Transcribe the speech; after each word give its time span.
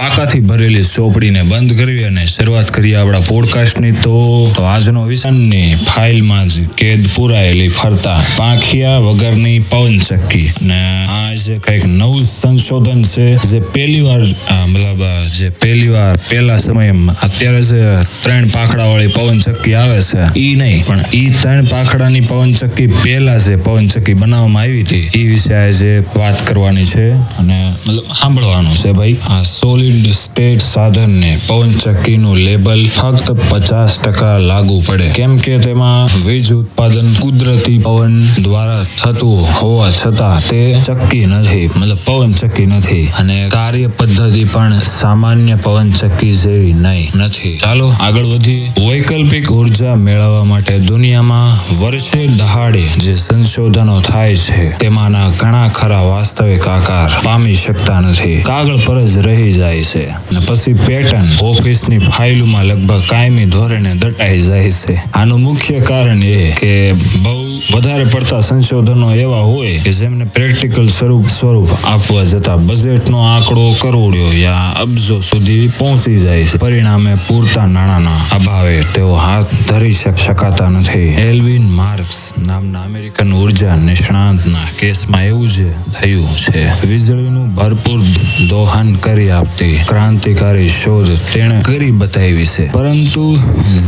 પાકાથી 0.00 0.40
ભરેલી 0.40 0.84
ચોપડીને 0.84 1.42
બંધ 1.50 1.78
કરવી 1.78 2.04
અને 2.04 2.26
શરૂઆત 2.28 2.70
કરીએ 2.70 2.96
આપણા 2.96 3.20
પોડકાસ્ટની 3.28 3.92
તો 4.02 4.64
આજનો 4.64 5.04
વિષયની 5.06 5.76
ફાઇલમાં 5.84 6.50
જ 6.50 6.64
કેદ 6.76 7.06
પુરાયેલી 7.14 7.70
ફરતા 7.70 8.16
પાંખિયા 8.36 8.98
વગરની 9.00 9.60
પવન 9.70 9.96
ચક્કી 10.00 10.50
અને 10.56 10.80
આ 11.14 11.30
જે 11.44 11.56
કંઈક 11.60 11.86
નવું 11.92 12.26
સંશોધન 12.26 13.00
છે, 13.04 13.38
જે 13.50 13.60
પહેલી 13.60 14.02
વાર 14.02 14.26
મતલબ 14.66 15.02
જે 15.38 15.50
પહેલી 15.62 15.88
વાર, 15.88 16.18
પહેલા 16.28 16.58
સમયમાં 16.58 17.16
અત્યારે 17.22 17.62
જે 17.62 17.80
ત્રણ 18.22 18.50
પાંખડા 18.50 18.90
વાળી 18.90 19.08
પવન 19.08 19.40
ચક્કી 19.40 19.74
આવે 19.74 19.98
છે, 20.10 20.28
ઈ 20.34 20.54
નહીં, 20.56 20.84
પણ 20.84 21.02
ઈ 21.12 21.30
ત્રણ 21.40 21.68
પાંખડાની 21.68 22.22
પવન 22.22 22.54
ચક્કી 22.54 22.88
પહેલા 23.00 23.38
જે 23.38 23.56
પવન 23.58 23.88
ચક્કી 23.88 24.14
બનાવવામાં 24.16 24.62
આવી 24.62 24.84
હતી 24.84 25.10
એ 25.14 25.24
વિશે 25.32 25.56
આજે 25.56 25.96
વાત 26.14 26.44
કરવાની 26.44 26.86
છે 26.86 27.08
અને 27.38 27.58
મતલબ 27.86 28.14
સાંભળવાનું 28.14 28.78
છે 28.82 28.92
ભાઈ. 28.92 29.18
આ 29.30 29.42
સોલિડ 29.86 30.14
સ્ટેટ 30.14 30.62
સાધનને 30.62 31.32
પવન 31.46 31.72
ચક્કીનું 31.80 32.38
લેબલ 32.38 32.80
ફક્ત 32.90 33.34
પચાસ 33.50 33.98
ટકા 34.02 34.38
લાગુ 34.38 34.78
પડે. 34.86 35.10
કેમ 35.14 35.36
કે 35.38 35.58
તેમાં 35.58 36.10
વીજ 36.24 36.48
ઉત્પાદન 36.54 37.10
કુદરતી 37.20 37.78
પવન 37.84 38.16
દ્વારા 38.42 38.82
થતું 39.02 39.44
હોવા 39.58 39.90
છતાં 39.90 40.42
તે 40.48 40.60
ચક્કી 40.86 41.26
નથી, 41.26 41.68
મતલબ 41.76 42.00
પવન 42.04 42.32
ચક્કી 42.32 42.66
નથી. 42.66 43.04
અને 43.20 43.36
કાર્ય 43.50 43.88
પદ્ધતિ 43.88 44.44
પણ 44.44 44.80
સામાન્ય 44.92 45.56
પવન 45.56 45.92
ચક્કી 45.92 46.32
જેવી 46.32 46.72
નહીં 46.72 47.22
નથી. 47.22 47.54
ચાલો 47.62 47.92
આગળ 48.00 48.26
વધીએ. 48.32 48.72
વૈકલ્પિક 48.88 49.52
ઊર્જા 49.52 49.94
મેળવવા 49.96 50.44
માટે 50.44 50.78
દુનિયામાં 50.78 51.54
વર્ષે 51.82 52.26
દહાડે 52.26 52.84
જે 53.04 53.16
સંશોધનો 53.16 54.00
થાય 54.00 54.34
છે, 54.34 54.66
તેમાંના 54.78 55.30
ઘણા 55.38 55.68
ખરા 55.68 56.02
વાસ્તવિક 56.10 56.68
આકાર 56.68 57.10
પામી 57.22 57.54
શકતા 57.54 58.00
નથી. 58.00 58.42
કાગળ 58.42 58.84
પર 58.86 59.06
જ 59.06 59.26
રહી 59.28 59.52
જાય 59.52 59.74
છે. 59.82 60.08
અને 60.08 60.40
પછી 60.46 60.72
પેટર્ન, 60.72 61.24
ઓફિસની 61.42 61.98
ફાઇલોમાં 61.98 62.64
લગભગ 62.64 63.02
કાયમી 63.10 63.44
ધોરણે 63.44 63.94
દટાઈ 63.94 64.38
જાય 64.38 64.70
છે. 64.70 64.94
આનું 64.94 65.40
મુખ્ય 65.40 65.80
કારણ 65.80 66.22
એ 66.22 66.50
કે 66.50 66.92
બહુ 66.92 67.60
વધારે 67.76 68.04
પડતા 68.04 68.40
સંશોધનો 68.40 69.14
એવા 69.14 69.40
હોય 69.40 69.78
કે 69.78 69.92
જેમને 69.92 70.24
પ્રેક્ટિકલ 70.24 70.86
સ્વરૂપ 70.86 71.26
સ્વરૂપ 71.28 71.68
આપવા 71.84 72.22
જતા 72.22 72.56
બજેટનો 72.56 73.18
આંકડો 73.20 73.74
કરોડો 73.80 74.32
યા 74.32 74.74
અબજો 74.80 75.20
સુધી 75.20 75.68
પહોંચી 75.68 76.16
જાય 76.16 76.44
છે. 76.44 76.58
પરિણામે 76.58 77.14
પૂરતા 77.28 77.66
નાણાંના 77.66 78.16
અભાવે 78.32 78.82
તેઓ 78.94 79.14
હાથ 79.14 79.46
ધરી 79.68 79.90
શકાતા 80.26 80.68
નથી. 80.68 81.00
એલ્વિન 81.00 81.70
માર્ક્સ 81.70 82.32
નામના 82.46 82.82
અમેરિકન 82.82 83.32
ઊર્જા 83.32 83.76
નિષ્ણાંતના 83.76 84.66
કેસમાં 84.78 85.24
એવું 85.24 85.48
જ 85.48 85.72
થયું 86.00 86.36
છે. 86.36 86.86
વીજળીનું 86.86 87.54
ભરપૂર 87.54 88.00
દોહન 88.48 88.94
કરી 88.94 89.30
આપતી 89.30 89.65
ક્રાંતિકારી 89.74 90.68
શોધ 90.68 91.10
તેણે 91.32 91.60
કરી 91.62 91.90
બતાવી 91.90 92.46
છે. 92.46 92.64
પરંતુ 92.70 93.38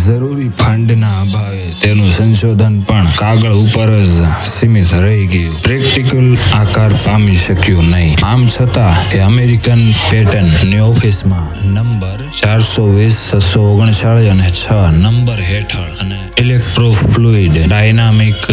જરૂરી 0.06 0.48
ફંડના 0.48 1.20
અભાવે 1.20 1.74
તેનું 1.82 2.10
સંશોધન 2.10 2.80
પણ 2.80 3.06
કાગળ 3.18 3.52
ઉપર 3.52 3.90
જ 4.04 4.28
સીમિત 4.54 4.92
રહી 4.92 5.26
ગયું. 5.26 5.60
પ્રેક્ટિકલ 5.62 6.36
આકાર 6.54 6.94
પામી 7.04 7.34
શક્યું 7.34 7.90
નહીં. 7.90 8.18
આમ 8.22 8.46
છતાં 8.46 8.94
એ 9.12 9.20
અમેરિકન 9.20 9.94
પેટર્નની 10.10 10.80
ઓફિસમાં 10.80 11.48
નંબર 11.62 12.20
ચારસો 12.40 12.86
વીસ, 12.96 13.18
છસો 13.30 13.60
ઓગણચાળીસ 13.72 14.30
અને 14.30 14.50
છ 14.50 14.66
નંબર 14.92 15.40
હેઠળ 15.50 15.92
અને 16.00 16.18
ઇલેક્ટ્રોફ્લુઇડ 16.36 17.56
ડાયનામિક 17.66 18.44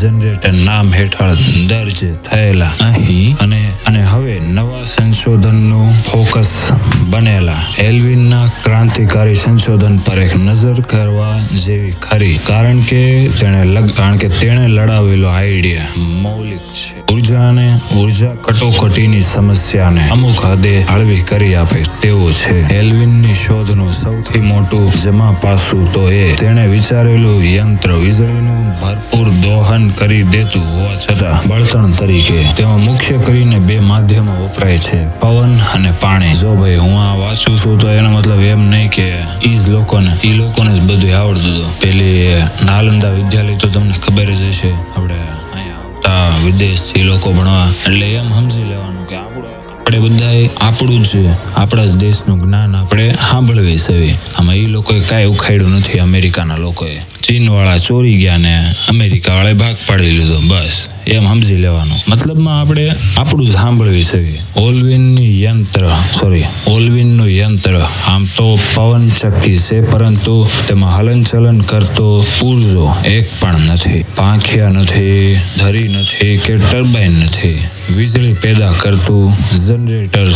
જનરેટર 0.00 0.52
નામ 0.64 0.92
હેઠળ 0.92 1.40
દર્જ 1.68 2.00
થયેલા 2.30 2.70
અહીં 2.80 3.36
અને 3.36 3.62
અને 3.86 4.04
હવે 4.04 4.40
નવા 4.40 4.84
સંશોધનનું 4.84 5.92
ફોકસ 6.10 6.63
બનેલા 7.10 7.62
એલ્વિનના 7.78 8.46
ક્રાંતિકારી 8.64 9.34
સંશોધન 9.34 9.98
પર 9.98 10.18
એક 10.18 10.36
નજર 10.36 10.80
કરવા 10.80 11.38
જેવી 11.64 11.90
ખરી. 11.90 12.38
કારણ 12.46 12.80
કે 12.80 13.28
તેણે 13.28 13.82
કારણ 13.96 14.16
કે 14.16 14.28
તેણે 14.28 14.66
લડાવેલો 14.66 15.28
આઈડિયા 15.28 15.86
મૌલિક 15.96 16.58
છે. 16.58 17.12
ઉર્જાને 17.12 17.80
ઊર્જા 17.96 18.30
કટોકટીની 18.30 19.22
સમસ્યાને 19.22 20.08
અમુક 20.08 20.44
હદે 20.44 20.82
હળવી 20.82 21.20
કરી 21.20 21.54
આપે 21.54 21.84
તેવો 22.00 22.30
છે. 22.30 22.68
એલ્વિનની 22.68 23.34
શોધનું 23.34 23.92
સૌથી 23.92 24.40
મોટું 24.40 24.92
જમા 24.94 25.36
પાસું 25.40 25.92
તો 25.92 26.10
એ. 26.10 26.34
તેણે 26.34 26.66
વિચારેલું 26.66 27.44
યંત્ર 27.44 27.92
વીજળીનું 27.92 28.80
ભરપૂર 28.80 29.28
દોહન 29.28 29.88
કરી 29.88 30.22
દેતું 30.22 30.62
હોવા 30.62 30.94
છતાં 30.94 31.48
બળતણ 31.48 31.90
તરીકે 31.90 32.46
તેમાં 32.56 32.80
મુખ્ય 32.80 33.16
કરીને 33.16 33.58
બે 33.58 33.80
માધ્યમો 33.80 34.44
વપરાય 34.44 34.78
છે. 34.78 35.08
પવન 35.08 35.56
અને 35.74 35.92
પાણી. 36.00 36.34
જો 36.34 36.53
ભાઈ, 36.56 36.76
હું 36.76 36.94
આ 37.02 37.14
વાંચું 37.16 37.56
છું 37.58 37.78
તો 37.78 37.88
એનો 37.88 38.10
મતલબ 38.10 38.42
એમ 38.42 38.62
નહીં 38.68 38.90
કે 38.90 39.06
ઈ 39.42 39.56
જ 39.56 39.68
લોકોને, 39.68 40.12
ઈ 40.24 40.34
લોકોને 40.40 40.74
જ 40.74 40.80
બધું 40.80 41.16
આવડતું 41.18 41.54
હતું. 41.54 41.78
પેલી 41.80 42.36
નાલંદા 42.66 43.10
વિદ્યાલય 43.10 43.56
તો 43.56 43.68
તમને 43.68 43.94
ખબર 44.04 44.30
જ 44.34 44.42
હશે. 44.48 44.72
આપણે 44.72 45.14
અહીંયા 45.54 45.82
આવતા 45.82 46.28
વિદેશથી 46.44 47.02
લોકો 47.02 47.32
ભણવા. 47.32 47.68
એટલે 47.86 48.06
એમ 48.14 48.28
સમજી 48.32 48.68
લેવાનું 48.72 49.08
કે 49.08 49.16
આપણું, 49.16 49.50
આપણે 49.78 49.98
બધાએ 49.98 50.44
આપણું 50.60 51.02
જ 51.04 51.26
આપણા 51.56 51.86
જ 51.86 51.96
દેશનું 51.96 52.38
જ્ઞાન 52.44 52.76
આપણે 52.76 53.08
સાંભળવી 53.30 53.78
છે. 53.78 54.14
આમાં 54.38 54.56
એ 54.56 54.66
લોકોએ 54.66 55.00
કાંઈ 55.00 55.32
ઉખાડ્યું 55.34 55.76
નથી, 55.78 55.98
અમેરિકાના 55.98 56.56
લોકોએ. 56.56 56.96
ચીન 57.24 57.50
વાળા 57.50 57.78
ચોરી 57.78 58.16
ગયા 58.16 58.36
ને 58.36 58.74
અમેરિકા 58.88 59.34
વાળાએ 59.34 59.54
ભાગ 59.54 59.76
પાડી 59.86 60.10
લીધો, 60.10 60.40
બસ. 60.40 60.88
એમ 61.06 61.24
સમજી 61.24 61.54
લેવાનું. 61.54 62.00
મતલબમાં 62.08 62.60
આપણે 62.60 62.92
આપણું 63.16 63.46
જ 63.46 63.52
સાંભળવી 63.52 64.04
છે. 64.04 64.20
ઓલવિનની 64.60 65.42
યંત્ર 65.42 65.88
સોરી 66.20 66.44
ઓલવિનનું 66.66 67.30
યંત્ર. 67.30 67.80
આમ 68.06 68.24
તો 68.36 68.58
પવન 68.74 69.08
ચક્કી 69.08 69.56
છે, 69.56 69.80
પરંતુ 69.80 70.46
તેમાં 70.68 70.96
હલનચલન 70.98 71.60
કરતો 71.60 72.26
પૂરજો 72.40 72.94
એક 73.04 73.30
પણ 73.40 73.60
નથી. 73.60 74.04
પાંખિયા 74.16 74.68
નથી, 74.68 75.36
ધરી 75.58 75.88
નથી 75.88 76.36
કે 76.36 76.56
ટર્બાઇન 76.56 77.12
નથી. 77.12 77.58
વીજળી 77.96 78.32
પેદા 78.32 78.72
કરતું 78.72 79.32
જનરેટર 79.66 80.28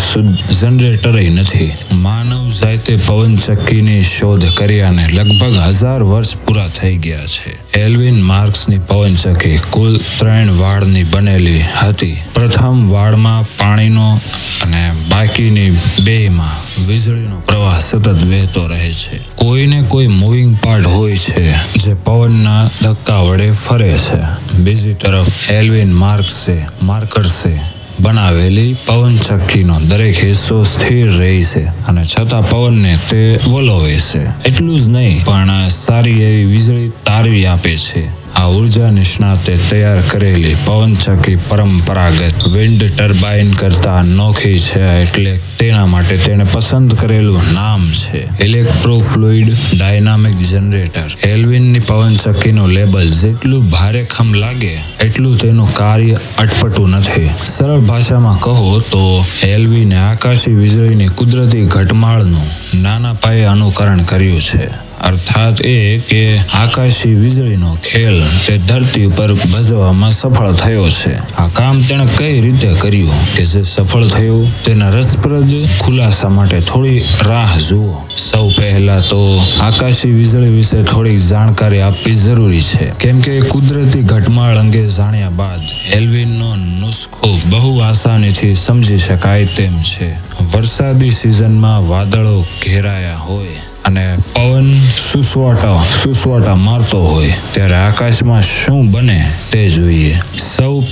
જનરેટર 0.61 1.15
નથી. 1.31 1.71
માનવ 1.93 2.49
જાતે 2.61 2.97
પવન 2.97 3.37
ચક્કીની 3.37 4.03
શોધ 4.03 4.45
કર્યાને 4.55 5.09
લગભગ 5.13 5.57
હજાર 5.59 6.03
વર્ષ 6.03 6.37
પૂરા 6.37 6.69
થઈ 6.81 6.97
ગયા 6.97 7.27
છે. 7.27 7.79
એલ્વિન 7.79 8.23
માર્ક્સની 8.23 8.79
પવન 8.79 9.15
ચક્કી 9.15 9.59
કુલ 9.71 9.99
ત્રણ 10.19 10.51
વાળની 10.59 11.05
બનેલી 11.05 11.63
હતી. 11.63 12.17
પ્રથમ 12.35 12.89
વાળમાં 12.91 13.45
પાણીનો 13.45 14.21
અને 14.63 14.93
બાકીની 15.09 15.71
બેમાં 16.05 16.87
વીજળીનો 16.87 17.41
પ્રવાહ 17.41 17.79
સતત 17.79 18.09
વહેતો 18.09 18.67
રહે 18.67 18.93
છે. 18.93 19.19
કોઈને 19.35 19.83
કોઈ 19.83 20.07
મૂવિંગ 20.07 20.59
પાર્ટ 20.65 20.87
હોય 20.87 21.17
છે 21.17 21.53
જે 21.75 21.95
પવનના 21.95 22.69
ધક્કા 22.83 23.19
વડે 23.19 23.51
ફરે 23.51 23.95
છે. 23.99 24.21
બીજી 24.59 24.95
તરફ 24.95 25.51
એલ્વિન 25.51 25.93
માર્ક્સે, 25.93 26.67
માર્કર્સે 26.83 27.78
બનાવેલી 27.99 28.77
પવન 28.87 29.17
શક્તિનો 29.17 29.81
દરેક 29.81 30.25
હિસ્સો 30.25 30.63
સ્થિર 30.65 31.11
રહે 31.19 31.43
છે 31.43 31.63
અને 31.89 32.03
છતાં 32.05 32.49
પવનને 32.49 32.99
તે 33.11 33.41
વલોવે 33.47 33.97
છે. 34.13 34.23
એટલું 34.45 34.79
જ 34.79 34.87
નહીં, 34.87 35.25
પણ 35.25 35.71
સારી 35.71 36.23
એવી 36.23 36.45
વીજળી 36.45 36.93
તારવી 37.05 37.47
આપે 37.47 37.75
છે. 37.77 38.03
આ 38.39 38.49
ઊર્જા 38.57 38.91
નિષ્ણાતે 38.91 39.55
તૈયાર 39.69 40.03
કરેલી 40.11 40.57
પવનચક્કી 40.67 41.39
પરંપરાગત 41.49 42.45
વિન્ડ 42.55 42.83
ટર્બાઇન 42.91 43.51
કરતા 43.61 44.03
નોખી 44.03 44.59
છે, 44.59 44.83
એટલે 45.03 45.33
તેના 45.59 45.87
માટે 45.87 46.17
તેણે 46.25 46.45
પસંદ 46.45 46.95
કરેલું 47.01 47.49
નામ 47.55 47.87
છે. 48.01 48.21
Electrofluid 48.47 49.51
dynamic 49.75 50.39
generator. 50.51 51.17
એલ્વિનની 51.33 51.81
પવનચક્કીનું 51.81 52.75
લેબલ 52.75 53.11
જેટલું 53.23 53.69
ભારેખમ 53.75 54.35
લાગે, 54.35 54.75
એટલું 55.07 55.37
તેનું 55.37 55.73
કાર્ય 55.73 56.19
અટપટું 56.39 56.91
નથી. 56.91 57.31
સરળ 57.57 57.87
ભાષામાં 57.91 58.39
કહો 58.39 58.83
તો, 58.91 59.25
એલ્વિને 59.43 59.99
આકાશી 59.99 60.59
વીજળીની 60.63 61.09
કુદરતી 61.09 61.65
ઘટમાળનું 61.75 62.51
નાના 62.83 63.15
પાયે 63.15 63.49
અનુકરણ 63.55 64.05
કર્યું 64.05 64.41
છે. 64.41 64.69
અર્થાત 65.01 65.65
એ 65.65 65.99
કે 65.99 66.41
આકાશી 66.55 67.15
વીજળીનો 67.15 67.79
ખેલ 67.83 68.23
તે 68.47 68.59
ધરતી 68.59 69.05
ઉપર 69.05 69.35
ભજવામાં 69.35 70.11
સફળ 70.11 70.53
થયો 70.53 70.89
છે. 70.89 71.35
આ 71.35 71.49
કામ 71.49 71.81
તેણે 71.81 72.07
કઈ 72.17 72.41
રીતે 72.41 72.69
કર્યું 72.81 73.35
કે 73.35 73.45
જે 73.45 73.63
સફળ 73.63 74.07
થયું 74.07 74.63
તેના 74.63 74.91
રસપ્રદ 74.91 75.69
ખુલાસા 75.81 76.29
માટે 76.29 76.61
થોડી 76.61 77.05
રાહ 77.27 77.59
જુઓ. 77.59 78.07
સૌ 78.17 78.51
પહેલા 78.51 79.01
તો 79.01 79.41
આકાશી 79.61 80.11
વીજળી 80.11 80.49
વિશે 80.49 80.83
થોડીક 80.83 81.19
જાણકારી 81.19 81.81
આપવી 81.81 82.15
જરૂરી 82.15 82.61
છે. 82.61 82.85
કેમ 82.85 83.21
કે 83.21 83.41
કુદરતી 83.41 84.03
ઘટમાળ 84.03 84.57
અંગે 84.57 84.89
જાણ્યા 84.89 85.31
બાદ 85.31 85.61
એલ્વિનનો 85.93 86.57
નુસ્ખો 86.57 87.39
બહુ 87.51 87.79
આસાનીથી 87.79 88.55
સમજી 88.55 88.99
શકાય 88.99 89.45
તેમ 89.45 89.83
છે. 89.83 90.11
વરસાદી 90.53 91.11
સિઝનમાં 91.11 91.89
વાદળો 91.89 92.41
ઘેરાયા 92.41 93.15
હોય. 93.15 93.47
અને 93.85 94.19
પવન 94.35 94.81
સુસવાટા 95.13 95.81
સુસવાટા 96.03 96.57
મારતો 96.57 96.99
હોય, 97.07 97.35
ત્યારે 97.53 97.77
આકાશમાં 97.77 98.43
શું 98.43 98.91
બને 98.93 99.33
તે 99.51 99.69
જોઈએ. 99.69 100.19
સૌ 100.37 100.83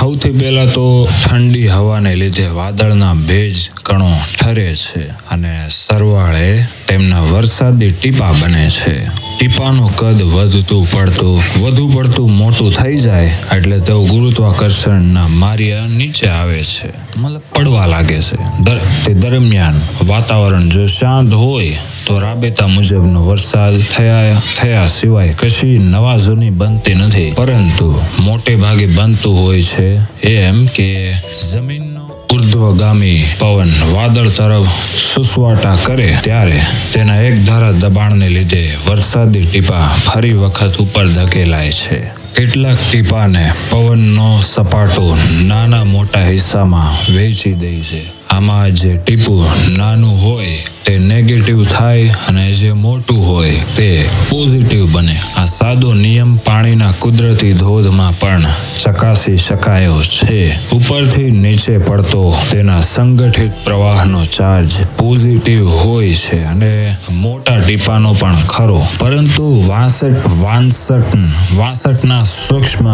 સૌથી 0.00 0.32
પહેલા 0.32 0.66
તો 0.66 1.08
ઠંડી 1.10 1.68
હવાને 1.68 2.14
લીધે 2.16 2.48
વાદળના 2.54 3.14
ભેજ 3.14 3.70
કણો 3.82 4.10
ઠરે 4.38 4.72
છે 4.74 5.04
અને 5.30 5.54
સરવાળે 5.68 6.66
તેમના 6.86 7.22
વરસાદી 7.22 7.90
ટીપા 7.90 8.32
બને 8.32 8.70
છે. 8.70 9.25
ટીપાનું 9.36 9.92
કદ 9.96 10.22
વધતું 10.22 10.86
પડતું, 10.90 11.40
વધુ 11.62 11.88
પડતું 11.94 12.30
મોટું 12.36 12.70
થઈ 12.72 12.96
જાય 12.96 13.32
એટલે 13.56 13.80
તેઓ 13.80 14.04
ગુરુત્વાકર્ષણના 14.04 15.28
માર્યા 15.28 15.86
નીચે 15.86 16.26
આવે 16.28 16.62
છે. 16.64 16.88
મતલબ 17.16 17.42
પડવા 17.54 17.86
લાગે 17.86 18.18
છે. 18.20 18.36
તે 19.04 19.14
દરમિયાન 19.14 19.82
વાતાવરણ 20.08 20.68
જો 20.68 20.86
શાંત 20.86 21.34
હોય 21.34 21.76
તો 22.06 22.18
રાબેતા 22.20 22.68
મુજબનો 22.68 23.26
વરસાદ 23.28 23.76
થયા 23.96 24.40
થયા 24.60 24.88
સિવાય 24.88 25.34
કશી 25.34 25.78
નવાજોની 25.78 26.50
બનતી 26.50 26.94
નથી. 26.94 27.30
પરંતુ 27.36 28.00
મોટે 28.18 28.56
ભાગે 28.56 28.86
બનતું 28.86 29.36
હોય 29.42 29.62
છે 29.62 30.00
એમ 30.22 30.66
કે 30.66 30.88
જમીનનો 31.52 32.15
ઉર્ધ્વગામી 32.36 33.24
પવન 33.38 33.72
વાદળ 33.92 34.28
તરફ 34.28 34.68
સુસવાટા 35.14 35.76
કરે 35.84 36.08
ત્યારે 36.22 36.60
તેના 36.92 37.20
એક 37.20 37.36
ધારા 37.46 37.72
દબાણને 37.72 38.28
લીધે 38.28 38.62
વરસાદી 38.88 39.44
ટીપા 39.46 39.86
ફરી 40.06 40.32
વખત 40.32 40.76
ઉપર 40.76 41.08
ધકેલાય 41.08 41.72
છે. 41.72 41.98
કેટલાક 42.34 42.78
ટીપાને 42.90 43.44
પવનનો 43.70 44.28
સપાટો 44.54 45.18
નાના 45.48 45.84
મોટા 45.84 46.24
હિસ્સામાં 46.24 46.96
વહેંચી 47.14 47.54
દે 47.60 47.72
છે. 47.82 48.02
આમાં 48.30 48.74
જે 48.74 48.96
ટીપું 48.96 49.44
નાનું 49.76 50.16
હોય 50.24 50.56
તે 50.86 50.98
નેગેટિવ 50.98 51.64
થાય 51.64 52.10
અને 52.28 52.52
જે 52.52 52.72
મોટું 52.72 53.28
હોય 53.28 53.50
તે 53.76 54.08
પોઝિટિવ 54.30 54.92
બને. 54.92 55.20
આ 55.36 55.44
સાદો 55.44 55.94
નિયમ 55.94 56.36
પાણીના 56.36 56.92
કુદરતી 56.98 57.52
ધોધમાં 57.52 58.18
પણ 58.18 58.44
ચકાસી 58.84 59.36
શકાયો 59.36 60.02
છે. 60.02 60.58
ઉપરથી 60.70 61.30
નીચે 61.30 61.78
પડતો 61.78 62.36
તેના 62.50 62.80
સંગઠિત 62.80 63.50
પ્રવાહનો 63.64 64.24
ચાર્જ 64.24 64.76
પોઝિટિવ 64.98 65.68
હોય 65.68 66.14
છે 66.14 66.44
અને 66.44 66.96
મોટા 67.10 67.58
ટીપાનો 67.58 68.12
પણ 68.12 68.34
ખરો. 68.34 68.86
પરંતુ 68.98 69.64
વાસઠ, 69.68 70.22
વાંસઠ, 70.26 71.16
વાસઠના 71.56 72.22
સૂક્ષ્મ 72.24 72.86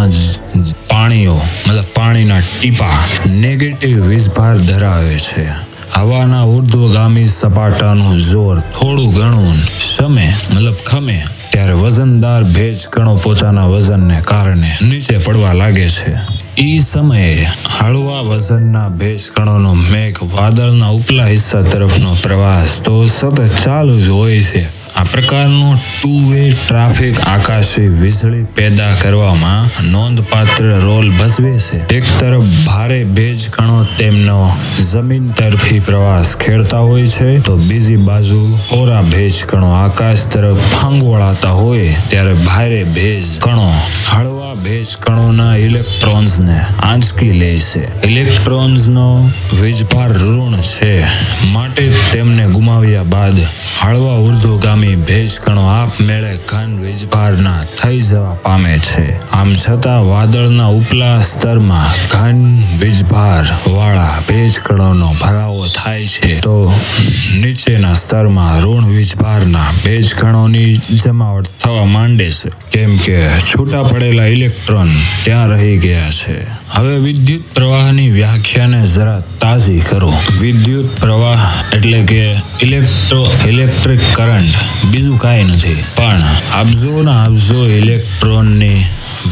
પાણીઓ, 0.88 1.36
મતલબ 1.66 1.84
પાણીના 1.94 2.40
ટીપા 2.40 2.98
નેગેટિવ 3.26 4.06
વીજભાર 4.06 4.56
ધરાવે 4.58 5.18
છે. 5.18 5.71
હવાના 5.92 6.44
ઉર્ધ્વગામી 6.44 7.28
સપાટાનું 7.28 8.18
જોર 8.18 8.60
થોડું 8.72 9.12
ઘણું 9.14 9.58
શમે, 9.78 10.26
મતલબ 10.54 10.78
ખમે, 10.84 11.24
ત્યારે 11.50 11.74
વજનદાર 11.74 12.44
ભેજ 12.44 12.86
કણો 12.90 13.14
પોતાના 13.14 13.68
વજનને 13.68 14.22
કારણે 14.22 14.70
નીચે 14.80 15.18
પડવા 15.18 15.54
લાગે 15.54 15.88
છે. 15.88 16.18
ઈ 16.58 16.78
સમયે 16.80 17.48
હળવા 17.78 18.22
વજનના 18.22 18.90
ભેજ 18.90 19.30
કણોનો 19.30 19.74
મેઘ 19.74 20.20
વાદળના 20.34 20.90
ઉપલા 20.90 21.26
હિસ્સા 21.26 21.62
તરફનો 21.62 22.16
પ્રવાસ 22.22 22.80
તો 22.82 23.06
સતત 23.06 23.64
ચાલુ 23.64 23.96
જ 24.00 24.08
હોય 24.08 24.42
છે. 24.42 24.70
આ 24.96 25.04
પ્રકારનો 25.12 25.68
ટુ 25.76 26.12
વે 26.30 26.42
ટ્રાફિક 26.52 27.16
આકાશી 27.28 27.88
વીજળી 28.02 28.44
પેદા 28.56 28.90
કરવામાં 29.02 29.70
નોંધપાત્ર 29.92 30.64
રોલ 30.84 31.08
ભજવે 31.18 31.54
છે. 31.66 31.78
એક 31.96 32.04
તરફ 32.18 32.50
ભારે 32.66 33.00
ભેજ 33.16 33.48
કણો 33.54 33.78
તેમનો 33.98 34.38
જમીન 34.90 35.32
તરફી 35.38 35.80
પ્રવાસ 35.88 36.36
ખેડતા 36.42 36.82
હોય 36.88 37.06
છે, 37.06 37.40
તો 37.40 37.56
બીજી 37.56 37.96
બાજુ 38.08 38.42
ઓરા 38.80 39.02
ભેજ 39.14 39.42
કણો 39.50 39.72
આકાશ 39.80 40.22
તરફ 40.32 40.62
ફંગોળાતા 40.76 41.56
હોય, 41.62 41.90
ત્યારે 42.08 42.34
ભારે 42.44 42.84
ભેજ 42.84 43.24
કણો 43.44 43.68
હળવા 44.12 44.41
ભેજ 44.54 44.96
કણોના 44.96 45.56
ઇલેક્ટ્રોન્સને 45.56 46.60
આંચકી 46.60 47.32
લે 47.32 47.58
છે. 47.58 48.06
ઇલેક્ટ્રોન્સનો 48.06 49.30
વીજભાર 49.60 50.12
ઋણ 50.12 50.60
છે. 50.60 51.04
માટે 51.52 51.92
તેમને 52.12 52.46
ગુમાવ્યા 52.46 53.02
બાદ 53.02 53.40
હળવા 53.82 54.14
ઉર્ધ્વગામી 54.14 54.96
ભેજ 54.96 55.40
કણો 55.40 55.66
આપમેળે 55.66 56.36
ઘન 56.48 56.80
વીજભારના 56.80 57.64
થઈ 57.82 58.00
જવા 58.00 58.34
પામે 58.34 58.78
છે. 58.78 59.30
આમ 59.30 59.54
છતાં 59.54 60.08
વાદળના 60.08 60.66
ઉપલા 60.66 61.20
સ્તરમાં 61.20 62.08
ઘન 62.08 62.62
વીજભાર 62.78 63.70
વાળા 63.70 64.22
ભેજ 64.28 64.58
કણોનો 64.58 65.16
ભરાવો 65.20 65.66
થાય 65.66 66.06
છે. 66.06 66.40
તો 66.40 66.72
નીચેના 67.36 67.94
સ્તરમાં 67.94 68.60
ઋણ 68.60 68.84
વીજભારના 68.84 69.70
ભેજ 69.84 70.14
કણોની 70.14 70.80
જમાવટ 70.90 71.46
થવા 71.60 71.84
માંડે 71.84 72.30
છે. 72.30 72.50
કેમ 72.72 72.96
કે 72.96 73.28
છૂટા 73.28 73.82
પડેલા 73.82 74.24
ઇલેક્ટ્રોન 74.42 74.88
ત્યાં 75.24 75.48
રહી 75.48 75.78
ગયા 75.78 76.10
છે. 76.10 76.46
હવે 76.70 76.96
વિદ્યુત 76.96 77.42
પ્રવાહની 77.54 78.10
વ્યાખ્યાને 78.10 78.86
જરા 78.86 79.22
તાજી 79.40 79.80
કરો. 79.80 80.14
વિદ્યુત 80.40 81.00
પ્રવાહ 81.00 81.74
એટલે 81.76 82.02
કે 82.02 82.36
ઇલેક્ટ્રો, 82.62 83.32
ઇલેક્ટ્રિક 83.48 84.00
કરંટ 84.12 84.84
બીજું 84.84 85.18
કાંઈ 85.18 85.44
નથી. 85.44 85.84
પણ 85.96 86.22
અબજોના 86.52 87.24
અબજો 87.24 87.68
ઇલેક્ટ્રોનની 87.68 88.84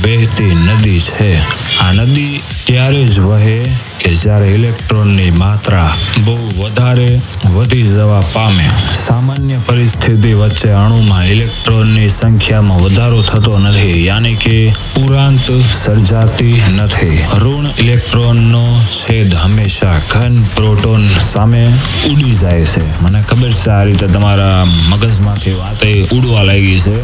વહેતી 0.05 0.55
નદી 0.55 1.01
છે. 1.01 1.39
આ 1.79 1.93
નદી 1.93 2.41
ત્યારે 2.65 3.07
જ 3.07 3.21
વહે 3.21 3.65
કે 4.01 4.11
જ્યારે 4.15 4.49
ઇલેક્ટ્રોનની 4.49 5.31
માત્રા 5.31 5.97
બહુ 6.25 6.37
વધારે 6.59 7.21
વધી 7.55 7.83
જવા 7.83 8.21
પામે, 8.33 8.69
સામાન્ય 9.07 9.59
પરિસ્થિતિ 9.67 10.33
વચ્ચે 10.33 10.71
અણુમાં 10.71 11.27
ઇલેક્ટ્રોનની 11.27 12.09
સંખ્યામાં 12.09 12.81
વધારો 12.81 13.23
થતો 13.23 13.59
નથી, 13.59 14.07
યાની 14.07 14.35
કે 14.35 14.75
પુરાંત 14.95 15.51
સર્જાતી 15.85 16.63
નથી. 16.77 17.19
ઋણ 17.37 17.67
ઇલેક્ટ્રોનનો 17.79 18.65
છેદ 18.91 19.35
હંમેશા 19.35 19.99
ઘન 20.09 20.43
પ્રોટોન 20.43 21.09
સામે 21.33 21.73
ઉડી 22.11 22.35
જાય 22.35 22.65
છે. 22.65 23.03
મને 23.03 23.23
ખબર 23.23 23.53
છે 23.53 23.71
આ 23.71 23.85
રીતે 23.85 24.07
તમારા 24.07 24.65
મગજમાંથી 24.65 25.53
વાતે 25.53 26.07
ઉડવા 26.13 26.43
લાગી 26.43 26.79
છે. 26.79 26.97